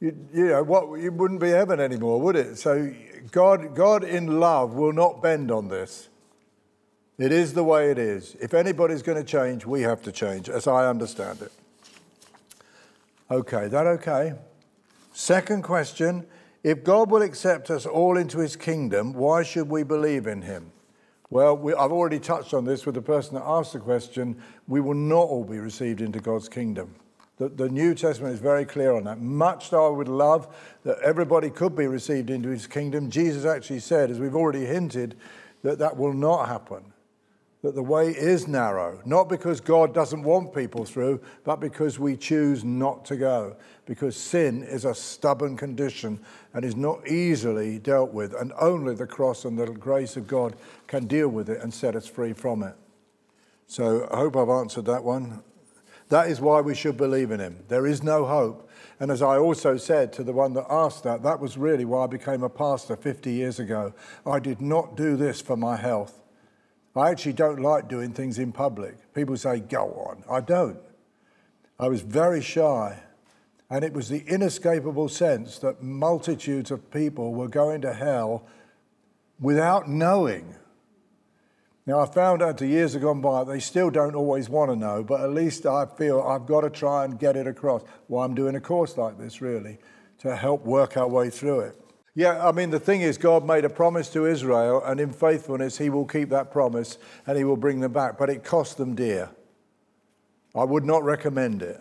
[0.00, 2.56] You, you know, what, it wouldn't be heaven anymore, would it?
[2.56, 2.92] So,
[3.30, 6.08] God, God in love will not bend on this.
[7.18, 8.36] It is the way it is.
[8.40, 11.52] If anybody's going to change, we have to change, as I understand it.
[13.32, 14.34] Okay, that okay?
[15.14, 16.26] Second question
[16.62, 20.70] if God will accept us all into his kingdom, why should we believe in him?
[21.30, 24.40] Well, we, I've already touched on this with the person that asked the question.
[24.68, 26.94] We will not all be received into God's kingdom.
[27.38, 29.18] The, the New Testament is very clear on that.
[29.18, 30.54] Much though I would love
[30.84, 35.16] that everybody could be received into his kingdom, Jesus actually said, as we've already hinted,
[35.62, 36.91] that that will not happen
[37.62, 42.16] that the way is narrow, not because God doesn't want people through, but because we
[42.16, 43.56] choose not to go.
[43.86, 46.18] Because sin is a stubborn condition
[46.54, 50.56] and is not easily dealt with, and only the cross and the grace of God
[50.88, 52.74] can deal with it and set us free from it.
[53.68, 55.42] So I hope I've answered that one.
[56.08, 57.64] That is why we should believe in Him.
[57.68, 58.68] There is no hope.
[58.98, 62.04] And as I also said to the one that asked that, that was really why
[62.04, 63.94] I became a pastor 50 years ago.
[64.26, 66.21] I did not do this for my health.
[66.94, 69.12] I actually don't like doing things in public.
[69.14, 70.24] People say, go on.
[70.30, 70.78] I don't.
[71.78, 73.02] I was very shy.
[73.70, 78.46] And it was the inescapable sense that multitudes of people were going to hell
[79.40, 80.54] without knowing.
[81.86, 85.02] Now, I found out years have gone by, they still don't always want to know,
[85.02, 87.82] but at least I feel I've got to try and get it across.
[88.08, 89.78] Well, I'm doing a course like this, really,
[90.18, 91.81] to help work our way through it.
[92.14, 95.78] Yeah, I mean, the thing is, God made a promise to Israel, and in faithfulness,
[95.78, 98.18] He will keep that promise and He will bring them back.
[98.18, 99.30] But it cost them dear.
[100.54, 101.80] I would not recommend it.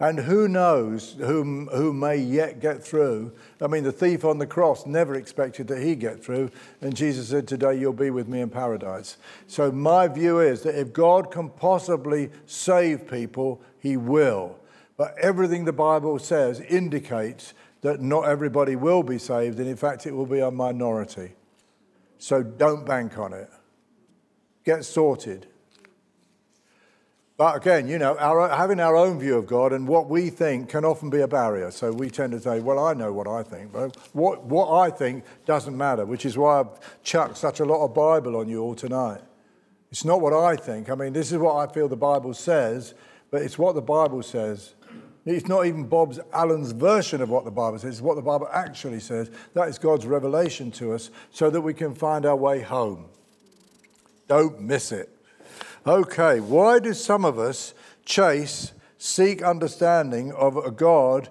[0.00, 3.32] And who knows whom, who may yet get through.
[3.60, 6.52] I mean, the thief on the cross never expected that he'd get through.
[6.80, 9.16] And Jesus said, Today you'll be with me in paradise.
[9.48, 14.56] So my view is that if God can possibly save people, he will.
[14.96, 19.58] But everything the Bible says indicates that not everybody will be saved.
[19.58, 21.32] And in fact, it will be a minority.
[22.18, 23.48] So don't bank on it.
[24.64, 25.46] Get sorted.
[27.38, 30.70] But again, you know, our, having our own view of God and what we think
[30.70, 31.70] can often be a barrier.
[31.70, 34.90] So we tend to say, well, I know what I think, but what, what I
[34.90, 38.60] think doesn't matter, which is why I've chucked such a lot of Bible on you
[38.60, 39.20] all tonight.
[39.92, 40.90] It's not what I think.
[40.90, 42.94] I mean, this is what I feel the Bible says,
[43.30, 44.74] but it's what the Bible says.
[45.28, 48.48] It's not even Bob's Allen's version of what the Bible says, it's what the Bible
[48.50, 49.30] actually says.
[49.52, 53.10] That is God's revelation to us so that we can find our way home.
[54.26, 55.10] Don't miss it.
[55.86, 57.74] Okay, why do some of us
[58.06, 61.28] chase, seek understanding of a God,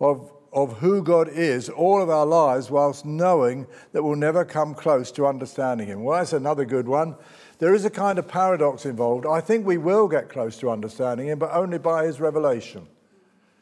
[0.00, 4.74] of, of who God is, all of our lives, whilst knowing that we'll never come
[4.74, 6.04] close to understanding Him?
[6.04, 7.16] Well, that's another good one.
[7.58, 9.26] There is a kind of paradox involved.
[9.26, 12.86] I think we will get close to understanding Him, but only by His revelation.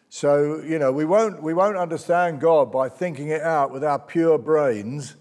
[0.09, 3.99] So, you know, we won't, we won't understand God by thinking it out with our
[3.99, 5.17] pure brains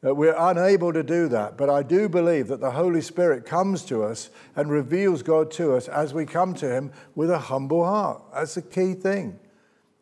[0.00, 4.04] we're unable to do that, but I do believe that the Holy Spirit comes to
[4.04, 8.22] us and reveals God to us as we come to Him with a humble heart.
[8.32, 9.40] That's the key thing.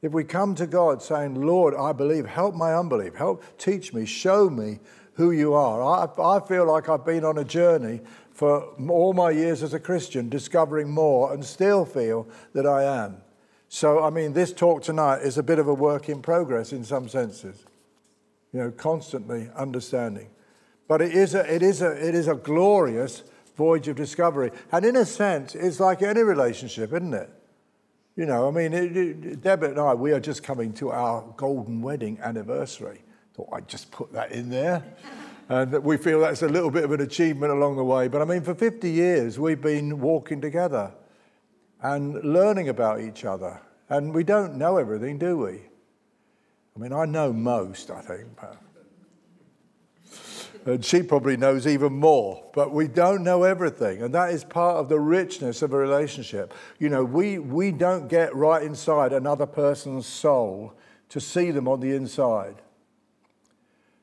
[0.02, 4.04] If we come to God saying, Lord, I believe, help my unbelief, help teach me,
[4.04, 4.80] show me
[5.14, 5.82] who you are.
[5.82, 9.80] I, I feel like I've been on a journey for all my years as a
[9.80, 13.16] Christian, discovering more, and still feel that I am.
[13.68, 16.84] So, I mean, this talk tonight is a bit of a work in progress in
[16.84, 17.64] some senses
[18.56, 20.28] you know, constantly understanding.
[20.88, 23.22] But it is a, it is a, it is a glorious
[23.54, 24.50] voyage of discovery.
[24.72, 27.28] And in a sense, it's like any relationship, isn't it?
[28.16, 31.22] You know, I mean, it, it, Deborah and I, we are just coming to our
[31.36, 33.02] golden wedding anniversary.
[33.34, 34.82] Thought I'd just put that in there.
[35.50, 38.08] and we feel that's a little bit of an achievement along the way.
[38.08, 40.92] But I mean, for 50 years, we've been walking together
[41.82, 43.60] and learning about each other.
[43.88, 45.60] And we don't know everything, do we?
[46.74, 48.28] I mean, I know most, I think.
[50.66, 54.02] And she probably knows even more, but we don't know everything.
[54.02, 56.52] And that is part of the richness of a relationship.
[56.80, 60.74] You know, we, we don't get right inside another person's soul
[61.10, 62.56] to see them on the inside.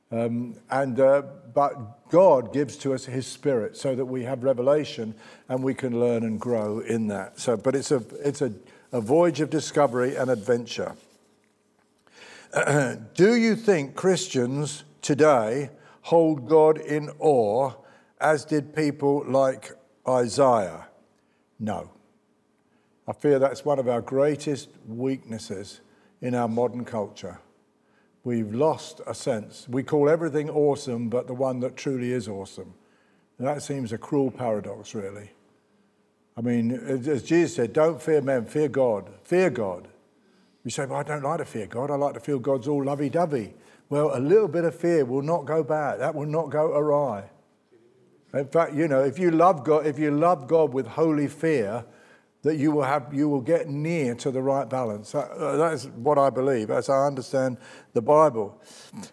[0.10, 5.16] Um, and, uh, but God gives to us His Spirit so that we have revelation
[5.50, 7.40] and we can learn and grow in that.
[7.40, 8.54] So, but it's, a, it's a,
[8.92, 10.96] a voyage of discovery and adventure.
[13.16, 17.72] do you think Christians today hold God in awe
[18.22, 19.72] as did people like
[20.08, 20.86] Isaiah?
[21.60, 21.90] No.
[23.08, 25.82] I fear that's one of our greatest weaknesses
[26.22, 27.40] in our modern culture.
[28.24, 29.68] We've lost a sense.
[29.68, 32.74] We call everything awesome, but the one that truly is awesome.
[33.38, 35.32] And that seems a cruel paradox, really.
[36.38, 39.10] I mean, as Jesus said, don't fear men, fear God.
[39.24, 39.88] Fear God.
[40.64, 41.92] You say, well, I don't like to fear God.
[41.92, 43.54] I like to feel God's all lovey dovey.
[43.90, 46.00] Well, a little bit of fear will not go bad.
[46.00, 47.26] That will not go awry.
[48.34, 51.86] In fact, you know, if you love God, if you love God with holy fear,
[52.44, 55.14] that you will have, you will get near to the right balance.
[55.14, 57.58] That, uh, that is what I believe, as I understand
[57.94, 58.62] the Bible.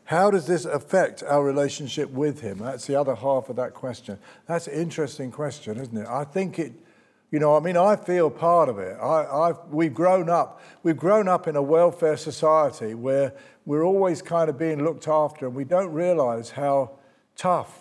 [0.05, 2.59] How does this affect our relationship with Him?
[2.59, 4.19] That's the other half of that question.
[4.47, 6.07] That's an interesting question, isn't it?
[6.09, 6.73] I think it
[7.31, 8.97] you know, I mean, I feel part of it.
[9.01, 10.61] I, we've grown up.
[10.83, 13.35] We've grown up in a welfare society where
[13.65, 16.99] we're always kind of being looked after, and we don't realise how
[17.37, 17.80] tough.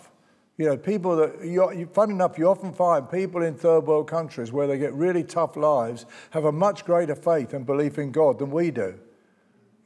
[0.60, 4.52] You know, people that, you, funny enough, you often find people in third world countries
[4.52, 8.38] where they get really tough lives have a much greater faith and belief in God
[8.38, 8.94] than we do.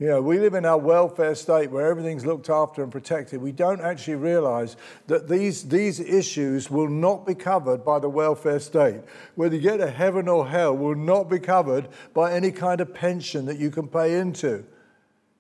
[0.01, 3.41] You know, we live in our welfare state where everything's looked after and protected.
[3.41, 4.77] We don't actually realize
[5.07, 9.03] that these, these issues will not be covered by the welfare state.
[9.37, 12.93] Whether you get to heaven or hell will not be covered by any kind of
[12.93, 14.65] pension that you can pay into.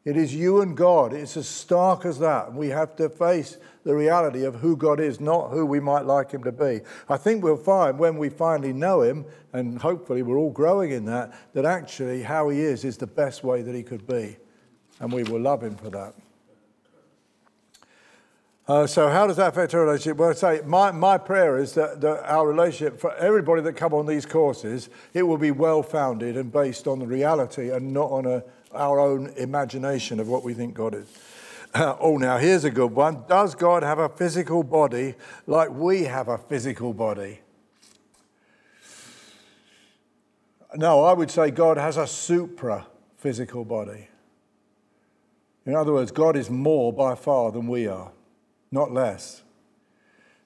[0.05, 1.12] It is you and God.
[1.12, 2.55] It's as stark as that.
[2.55, 6.31] We have to face the reality of who God is, not who we might like
[6.31, 6.81] Him to be.
[7.09, 11.05] I think we'll find when we finally know Him, and hopefully we're all growing in
[11.05, 14.36] that, that actually how He is is the best way that He could be
[15.01, 16.15] and we will love him for that.
[18.66, 20.16] Uh, so how does that affect our relationship?
[20.16, 23.93] Well, I say my, my prayer is that, that our relationship for everybody that come
[23.93, 28.11] on these courses, it will be well founded and based on the reality and not
[28.11, 28.43] on a,
[28.73, 31.06] our own imagination of what we think God is.
[32.01, 33.24] oh, now here's a good one.
[33.26, 35.14] Does God have a physical body
[35.46, 37.40] like we have a physical body?
[40.76, 42.86] No, I would say God has a supra
[43.18, 44.09] physical body.
[45.66, 48.12] In other words, God is more by far than we are,
[48.70, 49.42] not less.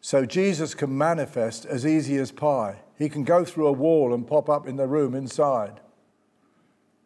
[0.00, 2.76] So Jesus can manifest as easy as pie.
[2.96, 5.80] He can go through a wall and pop up in the room inside.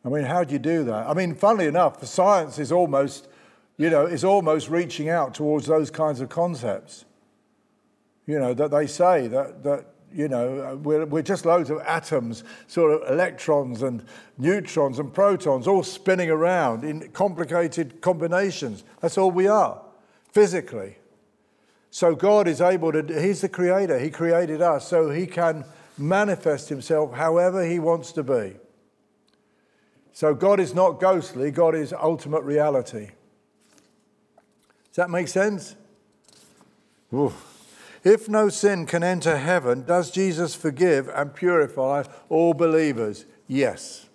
[0.04, 1.08] I mean, how do you do that?
[1.08, 3.28] I mean, funnily enough, the science is almost,
[3.76, 7.04] you know, is almost reaching out towards those kinds of concepts.
[8.26, 12.44] You know, that they say that, that you know, we're, we're just loads of atoms,
[12.66, 14.04] sort of electrons and
[14.38, 18.84] neutrons and protons all spinning around in complicated combinations.
[19.00, 19.80] That's all we are,
[20.30, 20.98] physically.
[21.90, 25.64] So God is able to, He's the creator, He created us, so He can
[25.98, 28.56] manifest Himself however He wants to be.
[30.12, 33.10] So God is not ghostly, God is ultimate reality.
[34.92, 35.74] Does that make sense?
[38.04, 43.24] If no sin can enter heaven, does Jesus forgive and purify all believers?
[43.46, 44.06] Yes.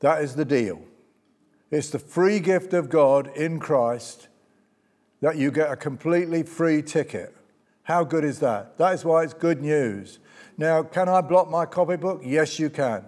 [0.00, 0.82] That is the deal.
[1.70, 4.26] It's the free gift of God in Christ
[5.20, 7.34] that you get a completely free ticket.
[7.84, 8.76] How good is that?
[8.78, 10.18] That is why it's good news.
[10.58, 12.22] Now, can I block my copybook?
[12.24, 13.04] Yes, you can.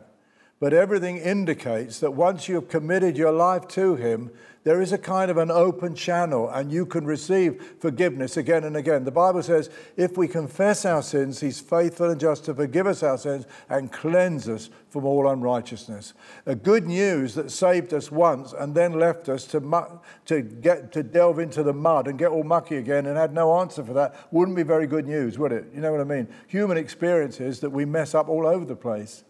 [0.59, 4.31] But everything indicates that once you've committed your life to Him,
[4.65, 8.75] there is a kind of an open channel and you can receive forgiveness again and
[8.75, 9.05] again.
[9.05, 13.03] The Bible says if we confess our sins, He's faithful and just to forgive us
[13.03, 16.15] our sins and cleanse us from all unrighteousness.
[16.47, 20.91] A good news that saved us once and then left us to, mu- to, get,
[20.93, 23.93] to delve into the mud and get all mucky again and had no answer for
[23.93, 25.67] that wouldn't be very good news, would it?
[25.75, 26.27] You know what I mean?
[26.49, 29.23] Human experience is that we mess up all over the place.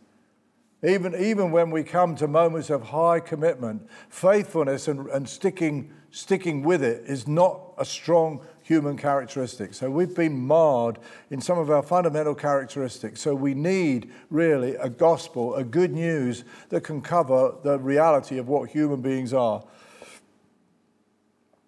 [0.84, 6.62] Even, even when we come to moments of high commitment, faithfulness and, and sticking, sticking
[6.62, 9.72] with it is not a strong human characteristic.
[9.72, 10.98] So we've been marred
[11.30, 13.22] in some of our fundamental characteristics.
[13.22, 18.48] So we need really a gospel, a good news that can cover the reality of
[18.48, 19.64] what human beings are.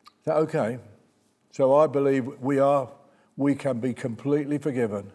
[0.05, 0.79] Is that okay?
[1.51, 2.91] So I believe we are,
[3.39, 5.13] we can be completely forgiven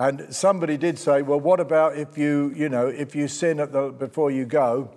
[0.00, 3.94] and somebody did say, well, what about if you, you know, if you sin the,
[3.98, 4.90] before you go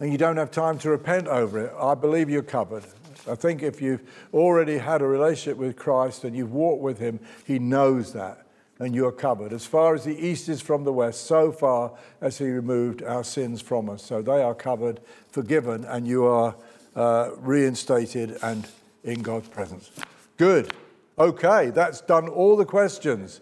[0.00, 1.72] and you don't have time to repent over it?
[1.78, 2.82] I believe you're covered.
[3.30, 4.02] I think if you've
[4.34, 8.48] already had a relationship with Christ and you've walked with Him, He knows that
[8.80, 9.52] and you're covered.
[9.52, 13.22] As far as the east is from the west, so far as He removed our
[13.22, 14.02] sins from us.
[14.02, 14.98] So they are covered,
[15.30, 16.56] forgiven, and you are
[16.96, 18.66] uh, reinstated and
[19.04, 19.92] in God's presence.
[20.36, 20.74] Good.
[21.16, 23.40] Okay, that's done all the questions.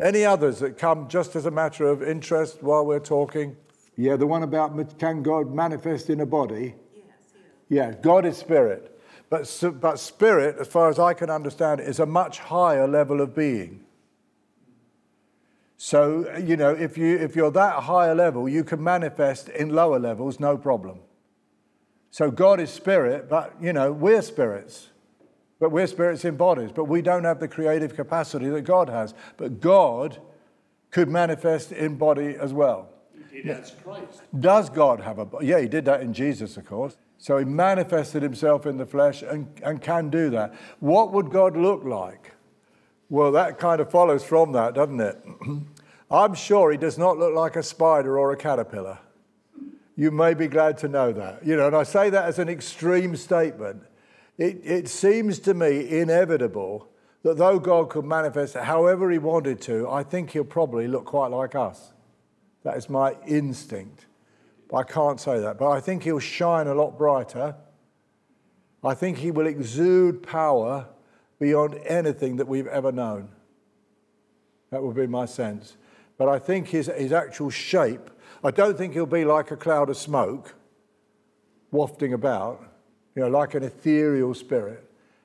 [0.00, 3.56] Any others that come just as a matter of interest while we're talking?
[3.96, 6.74] Yeah, the one about can God manifest in a body?
[6.94, 7.04] Yes,
[7.34, 7.42] yes.
[7.68, 8.98] Yeah, God is spirit.
[9.28, 13.34] But, but spirit, as far as I can understand, is a much higher level of
[13.34, 13.84] being.
[15.76, 19.98] So, you know, if, you, if you're that higher level, you can manifest in lower
[19.98, 20.98] levels, no problem.
[22.10, 24.88] So God is spirit, but, you know, we're spirits.
[25.60, 29.14] But we're spirits in bodies, but we don't have the creative capacity that God has.
[29.36, 30.18] But God
[30.90, 32.88] could manifest in body as well.
[33.30, 34.22] He did as Christ.
[34.40, 35.46] Does God have a body?
[35.46, 36.96] Yeah, he did that in Jesus, of course.
[37.18, 40.54] So he manifested himself in the flesh and, and can do that.
[40.80, 42.32] What would God look like?
[43.10, 45.22] Well, that kind of follows from that, doesn't it?
[46.10, 48.98] I'm sure he does not look like a spider or a caterpillar.
[49.94, 51.44] You may be glad to know that.
[51.44, 53.82] You know, and I say that as an extreme statement
[54.40, 56.88] it, it seems to me inevitable
[57.22, 61.30] that though God could manifest however he wanted to, I think he'll probably look quite
[61.30, 61.92] like us.
[62.62, 64.06] That is my instinct.
[64.72, 65.58] I can't say that.
[65.58, 67.54] But I think he'll shine a lot brighter.
[68.82, 70.86] I think he will exude power
[71.38, 73.28] beyond anything that we've ever known.
[74.70, 75.76] That would be my sense.
[76.16, 78.10] But I think his, his actual shape,
[78.42, 80.54] I don't think he'll be like a cloud of smoke
[81.70, 82.69] wafting about
[83.20, 84.82] you know, like an ethereal spirit.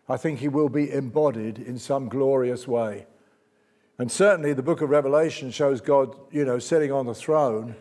[0.09, 3.07] I think he will be embodied in some glorious way.
[3.97, 7.73] And certainly the book of Revelation shows God, you know, sitting on the throne.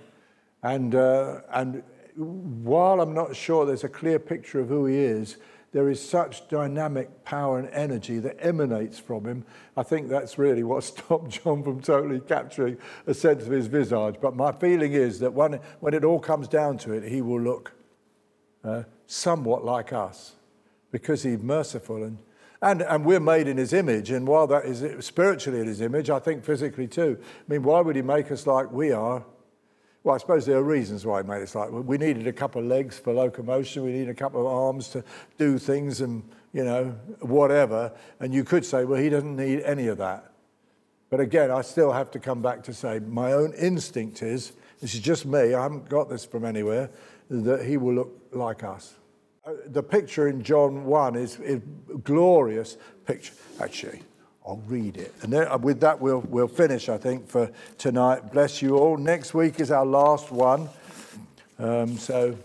[0.62, 1.82] And, uh, and
[2.14, 5.36] while I'm not sure there's a clear picture of who he is,
[5.72, 9.44] there is such dynamic power and energy that emanates from him.
[9.76, 12.78] I think that's really what stopped John from totally capturing
[13.08, 14.14] a sense of his visage.
[14.22, 17.40] But my feeling is that when, when it all comes down to it, he will
[17.40, 17.72] look
[18.62, 20.32] uh, somewhat like us
[20.90, 22.18] because he's merciful and,
[22.62, 24.10] and, and we're made in his image.
[24.10, 27.18] And while that is spiritually in his image, I think physically too.
[27.20, 29.24] I mean, why would he make us like we are?
[30.04, 32.60] well, I suppose there are reasons why he made us like we needed a couple
[32.60, 35.02] of legs for locomotion, we needed a couple of arms to
[35.38, 36.22] do things and,
[36.52, 37.90] you know, whatever.
[38.20, 40.30] And you could say, well, he doesn't need any of that.
[41.08, 44.94] But again, I still have to come back to say my own instinct is this
[44.94, 46.90] is just me, I haven't got this from anywhere,
[47.30, 48.94] that he will look like us.
[49.46, 51.56] Uh, the picture in John 1 is a
[51.98, 52.76] glorious
[53.06, 53.34] picture.
[53.60, 54.00] Actually,
[54.46, 55.14] I'll read it.
[55.22, 58.32] And then, uh, with that, we'll, we'll finish, I think, for tonight.
[58.32, 58.96] Bless you all.
[58.96, 60.68] Next week is our last one.
[61.58, 62.36] Um, so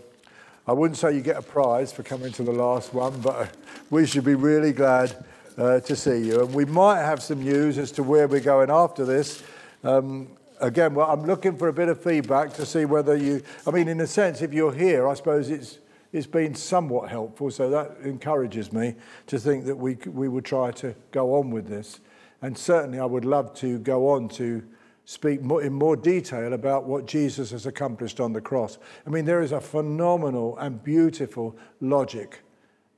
[0.66, 3.54] I wouldn't say you get a prize for coming to the last one, but
[3.90, 5.24] we should be really glad
[5.58, 6.42] uh, to see you.
[6.42, 9.42] And we might have some news as to where we're going after this.
[9.82, 10.28] Um,
[10.60, 13.88] again, well, I'm looking for a bit of feedback to see whether you, I mean,
[13.88, 15.78] in a sense, if you're here, I suppose it's
[16.12, 17.50] it's been somewhat helpful.
[17.50, 18.94] So that encourages me
[19.28, 22.00] to think that we, we would try to go on with this.
[22.42, 24.62] And certainly, I would love to go on to
[25.04, 28.78] speak more, in more detail about what Jesus has accomplished on the cross.
[29.06, 32.40] I mean, there is a phenomenal and beautiful logic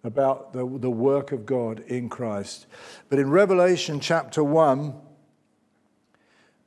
[0.05, 2.67] about the, the work of God in Christ.
[3.09, 4.95] But in Revelation chapter 1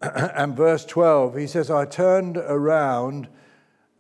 [0.36, 3.27] and verse 12, he says, I turned around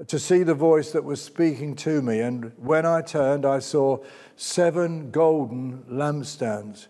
[0.07, 2.19] to see the voice that was speaking to me.
[2.19, 3.99] And when I turned, I saw
[4.35, 6.87] seven golden lampstands.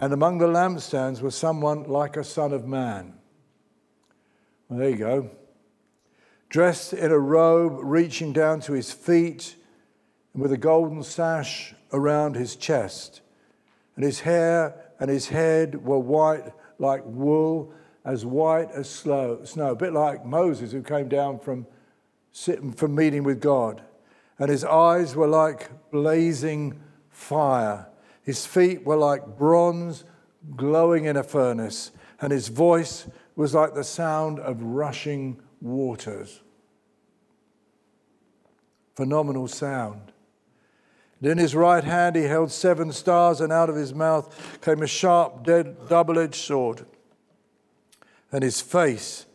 [0.00, 3.14] And among the lampstands was someone like a son of man.
[4.68, 5.30] Well, there you go.
[6.48, 9.56] Dressed in a robe reaching down to his feet,
[10.32, 13.20] and with a golden sash around his chest.
[13.96, 17.72] And his hair and his head were white like wool,
[18.06, 21.66] as white as snow, a bit like Moses who came down from
[22.30, 23.82] sitting from meeting with God.
[24.38, 26.80] And his eyes were like blazing
[27.10, 27.88] fire.
[28.22, 30.04] His feet were like bronze
[30.54, 31.90] glowing in a furnace.
[32.20, 36.42] And his voice was like the sound of rushing waters.
[38.94, 40.12] Phenomenal sound.
[41.20, 44.82] And in his right hand he held seven stars, and out of his mouth came
[44.82, 46.86] a sharp, dead, double edged sword.
[48.32, 49.26] And his face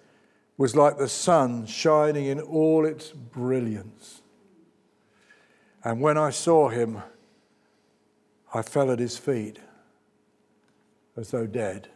[0.57, 4.21] was like the sun shining in all its brilliance.
[5.83, 7.01] And when I saw him,
[8.53, 9.59] I fell at his feet
[11.17, 11.87] as though dead.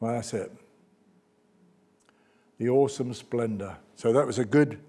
[0.00, 0.50] Well, that's it.
[2.58, 3.76] The awesome splendor.
[3.94, 4.80] So that was a good,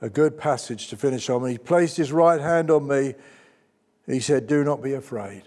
[0.00, 1.48] a good passage to finish on.
[1.48, 3.14] He placed his right hand on me.
[4.06, 5.42] He said, Do not be afraid.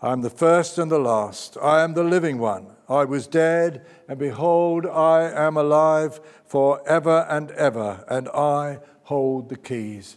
[0.00, 1.56] I am the first and the last.
[1.60, 2.68] I am the living one.
[2.88, 9.48] I was dead, and behold, I am alive for ever and ever, and I hold
[9.48, 10.16] the keys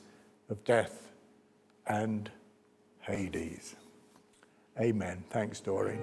[0.50, 1.12] of death
[1.88, 2.30] and
[3.02, 3.76] Hades.
[4.80, 5.24] Amen.
[5.30, 6.00] Thanks, Doreen.